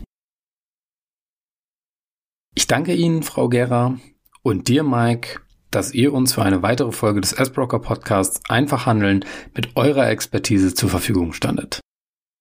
Ich 2.54 2.66
danke 2.66 2.94
Ihnen, 2.94 3.22
Frau 3.22 3.48
Gera, 3.48 3.96
und 4.42 4.68
dir, 4.68 4.82
Mike, 4.82 5.40
dass 5.70 5.94
ihr 5.94 6.12
uns 6.12 6.34
für 6.34 6.42
eine 6.42 6.62
weitere 6.62 6.92
Folge 6.92 7.20
des 7.20 7.32
S-Broker 7.32 7.78
Podcasts 7.78 8.40
Einfach 8.48 8.84
Handeln 8.84 9.24
mit 9.54 9.76
eurer 9.76 10.08
Expertise 10.10 10.74
zur 10.74 10.90
Verfügung 10.90 11.32
standet. 11.32 11.80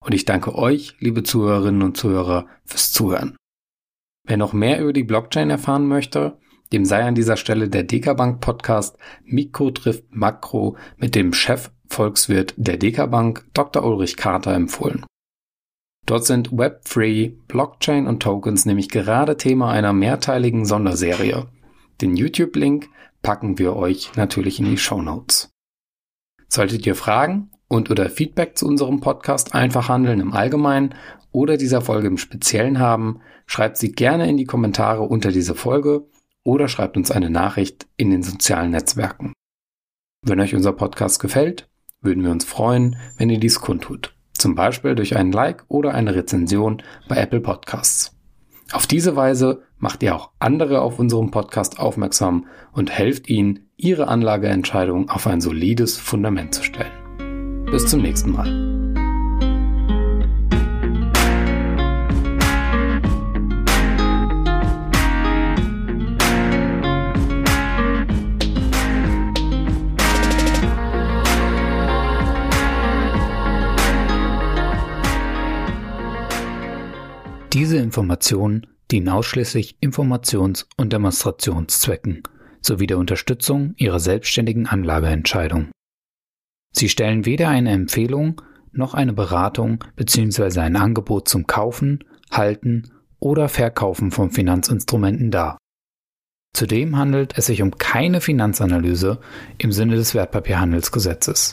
Und 0.03 0.13
ich 0.13 0.25
danke 0.25 0.55
euch, 0.55 0.95
liebe 0.99 1.23
Zuhörerinnen 1.23 1.83
und 1.83 1.95
Zuhörer, 1.95 2.47
fürs 2.65 2.91
Zuhören. 2.91 3.37
Wer 4.27 4.37
noch 4.37 4.51
mehr 4.51 4.81
über 4.81 4.93
die 4.93 5.03
Blockchain 5.03 5.49
erfahren 5.49 5.87
möchte, 5.87 6.37
dem 6.71 6.85
sei 6.85 7.03
an 7.03 7.15
dieser 7.15 7.37
Stelle 7.37 7.69
der 7.69 7.83
Dekabank 7.83 8.39
Podcast 8.39 8.97
Mikro 9.23 9.71
trifft 9.71 10.05
Makro 10.09 10.77
mit 10.97 11.15
dem 11.15 11.33
Chef 11.33 11.71
Volkswirt 11.87 12.53
der 12.57 12.77
Dekabank 12.77 13.45
Dr. 13.53 13.83
Ulrich 13.83 14.15
Carter 14.15 14.53
empfohlen. 14.53 15.05
Dort 16.05 16.25
sind 16.25 16.49
Web3, 16.49 17.33
Blockchain 17.47 18.07
und 18.07 18.23
Tokens 18.23 18.65
nämlich 18.65 18.89
gerade 18.89 19.37
Thema 19.37 19.71
einer 19.71 19.93
mehrteiligen 19.93 20.65
Sonderserie. 20.65 21.47
Den 22.01 22.15
YouTube-Link 22.15 22.87
packen 23.21 23.59
wir 23.59 23.75
euch 23.75 24.11
natürlich 24.15 24.59
in 24.59 24.65
die 24.65 24.77
Show 24.77 25.01
Notes. 25.01 25.51
Solltet 26.47 26.85
ihr 26.85 26.95
Fragen 26.95 27.51
und 27.67 27.91
oder 27.91 28.09
Feedback 28.09 28.57
zu 28.57 28.67
unserem 28.67 28.99
Podcast 28.99 29.53
einfach 29.53 29.89
handeln 29.89 30.19
im 30.19 30.33
Allgemeinen 30.33 30.95
oder 31.31 31.57
dieser 31.57 31.81
Folge 31.81 32.07
im 32.07 32.17
Speziellen 32.17 32.79
haben, 32.79 33.21
schreibt 33.45 33.77
sie 33.77 33.91
gerne 33.91 34.27
in 34.27 34.37
die 34.37 34.45
Kommentare 34.45 35.03
unter 35.03 35.31
diese 35.31 35.55
Folge 35.55 36.07
oder 36.43 36.67
schreibt 36.67 36.97
uns 36.97 37.11
eine 37.11 37.29
Nachricht 37.29 37.87
in 37.97 38.09
den 38.09 38.23
sozialen 38.23 38.71
Netzwerken. 38.71 39.33
Wenn 40.23 40.39
euch 40.39 40.55
unser 40.55 40.73
Podcast 40.73 41.19
gefällt, 41.19 41.69
würden 42.01 42.23
wir 42.23 42.31
uns 42.31 42.45
freuen, 42.45 42.97
wenn 43.17 43.29
ihr 43.29 43.39
dies 43.39 43.59
kundtut. 43.59 44.15
Zum 44.33 44.55
Beispiel 44.55 44.95
durch 44.95 45.15
einen 45.15 45.31
Like 45.31 45.65
oder 45.67 45.93
eine 45.93 46.15
Rezension 46.15 46.81
bei 47.07 47.17
Apple 47.17 47.41
Podcasts. 47.41 48.15
Auf 48.71 48.87
diese 48.87 49.15
Weise 49.15 49.63
macht 49.77 50.01
ihr 50.01 50.15
auch 50.15 50.31
andere 50.39 50.81
auf 50.81 50.97
unserem 50.99 51.31
Podcast 51.31 51.79
aufmerksam 51.79 52.47
und 52.71 52.89
helft 52.89 53.29
ihnen, 53.29 53.67
ihre 53.75 54.07
Anlageentscheidung 54.07 55.09
auf 55.09 55.27
ein 55.27 55.41
solides 55.41 55.97
Fundament 55.97 56.55
zu 56.55 56.63
stellen. 56.63 57.65
Bis 57.65 57.87
zum 57.87 58.01
nächsten 58.01 58.31
Mal. 58.31 58.90
Diese 77.53 77.75
Informationen 77.77 78.65
dienen 78.91 79.09
ausschließlich 79.09 79.77
Informations- 79.81 80.67
und 80.77 80.93
Demonstrationszwecken 80.93 82.23
sowie 82.61 82.87
der 82.87 82.97
Unterstützung 82.97 83.73
Ihrer 83.75 83.99
selbstständigen 83.99 84.67
Anlageentscheidung. 84.67 85.69
Sie 86.73 86.87
stellen 86.87 87.25
weder 87.25 87.49
eine 87.49 87.71
Empfehlung 87.71 88.41
noch 88.71 88.93
eine 88.93 89.11
Beratung 89.11 89.83
bzw. 89.97 90.61
ein 90.61 90.77
Angebot 90.77 91.27
zum 91.27 91.45
Kaufen, 91.45 92.05
Halten 92.31 92.93
oder 93.19 93.49
Verkaufen 93.49 94.11
von 94.11 94.31
Finanzinstrumenten 94.31 95.29
dar. 95.29 95.57
Zudem 96.55 96.95
handelt 96.95 97.37
es 97.37 97.47
sich 97.47 97.61
um 97.61 97.77
keine 97.77 98.21
Finanzanalyse 98.21 99.19
im 99.57 99.73
Sinne 99.73 99.97
des 99.97 100.15
Wertpapierhandelsgesetzes. 100.15 101.51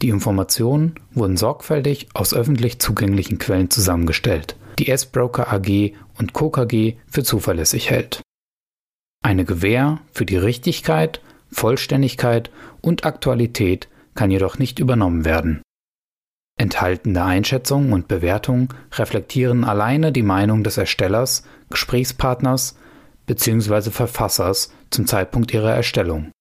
Die 0.00 0.10
Informationen 0.10 0.94
wurden 1.12 1.36
sorgfältig 1.36 2.08
aus 2.14 2.34
öffentlich 2.34 2.78
zugänglichen 2.78 3.38
Quellen 3.38 3.70
zusammengestellt, 3.70 4.56
die 4.82 4.90
S-Broker 4.90 5.52
AG 5.52 5.92
und 6.18 6.32
Co. 6.32 6.50
KG 6.50 6.94
für 7.06 7.22
zuverlässig 7.22 7.88
hält. 7.88 8.20
Eine 9.24 9.44
Gewähr 9.44 10.00
für 10.10 10.26
die 10.26 10.36
Richtigkeit, 10.36 11.20
Vollständigkeit 11.52 12.50
und 12.80 13.04
Aktualität 13.06 13.88
kann 14.16 14.32
jedoch 14.32 14.58
nicht 14.58 14.80
übernommen 14.80 15.24
werden. 15.24 15.62
Enthaltene 16.58 17.22
Einschätzungen 17.24 17.92
und 17.92 18.08
Bewertungen 18.08 18.70
reflektieren 18.94 19.62
alleine 19.62 20.10
die 20.10 20.24
Meinung 20.24 20.64
des 20.64 20.78
Erstellers, 20.78 21.44
Gesprächspartners 21.70 22.76
bzw. 23.26 23.90
Verfassers 23.90 24.72
zum 24.90 25.06
Zeitpunkt 25.06 25.54
ihrer 25.54 25.72
Erstellung. 25.72 26.32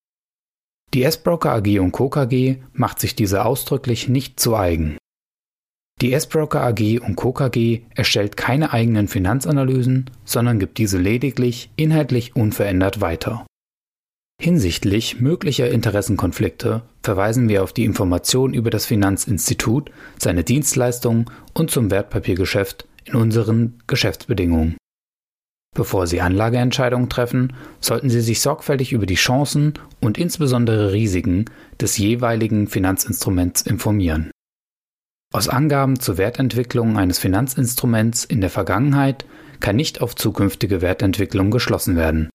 Die 0.96 1.04
S-Broker 1.04 1.52
AG 1.52 1.80
und 1.80 1.92
Co. 1.92 2.10
KG 2.10 2.58
macht 2.74 3.00
sich 3.00 3.16
diese 3.16 3.46
ausdrücklich 3.46 4.10
nicht 4.10 4.40
zu 4.40 4.56
eigen. 4.56 4.98
Die 6.02 6.14
S-Broker 6.14 6.62
AG 6.62 7.00
und 7.00 7.16
Co. 7.16 7.32
KG 7.32 7.82
erstellt 7.94 8.36
keine 8.36 8.74
eigenen 8.74 9.08
Finanzanalysen, 9.08 10.10
sondern 10.26 10.58
gibt 10.58 10.80
diese 10.80 10.98
lediglich 10.98 11.70
inhaltlich 11.76 12.36
unverändert 12.36 13.02
weiter. 13.02 13.46
Hinsichtlich 14.42 15.22
möglicher 15.22 15.70
Interessenkonflikte 15.70 16.82
verweisen 17.04 17.48
wir 17.48 17.62
auf 17.62 17.74
die 17.74 17.86
Information 17.86 18.56
über 18.56 18.72
das 18.72 18.88
Finanzinstitut, 18.88 19.92
seine 20.18 20.44
Dienstleistungen 20.44 21.26
und 21.54 21.70
zum 21.70 21.92
Wertpapiergeschäft 21.92 22.88
in 23.06 23.14
unseren 23.14 23.80
Geschäftsbedingungen. 23.86 24.78
Bevor 25.76 26.08
Sie 26.08 26.22
Anlageentscheidungen 26.22 27.10
treffen, 27.10 27.54
sollten 27.80 28.10
Sie 28.10 28.22
sich 28.22 28.42
sorgfältig 28.42 28.92
über 28.92 29.06
die 29.06 29.16
Chancen 29.16 29.76
und 30.00 30.18
insbesondere 30.18 30.92
Risiken 30.92 31.46
des 31.80 32.00
jeweiligen 32.00 32.68
Finanzinstruments 32.68 33.62
informieren. 33.62 34.32
Aus 35.32 35.48
Angaben 35.48 36.00
zur 36.00 36.18
Wertentwicklung 36.18 36.98
eines 36.98 37.18
Finanzinstruments 37.18 38.26
in 38.26 38.42
der 38.42 38.50
Vergangenheit 38.50 39.26
kann 39.62 39.78
nicht 39.78 40.02
auf 40.02 40.16
zukünftige 40.16 40.82
Wertentwicklung 40.82 41.52
geschlossen 41.52 41.96
werden. 41.96 42.30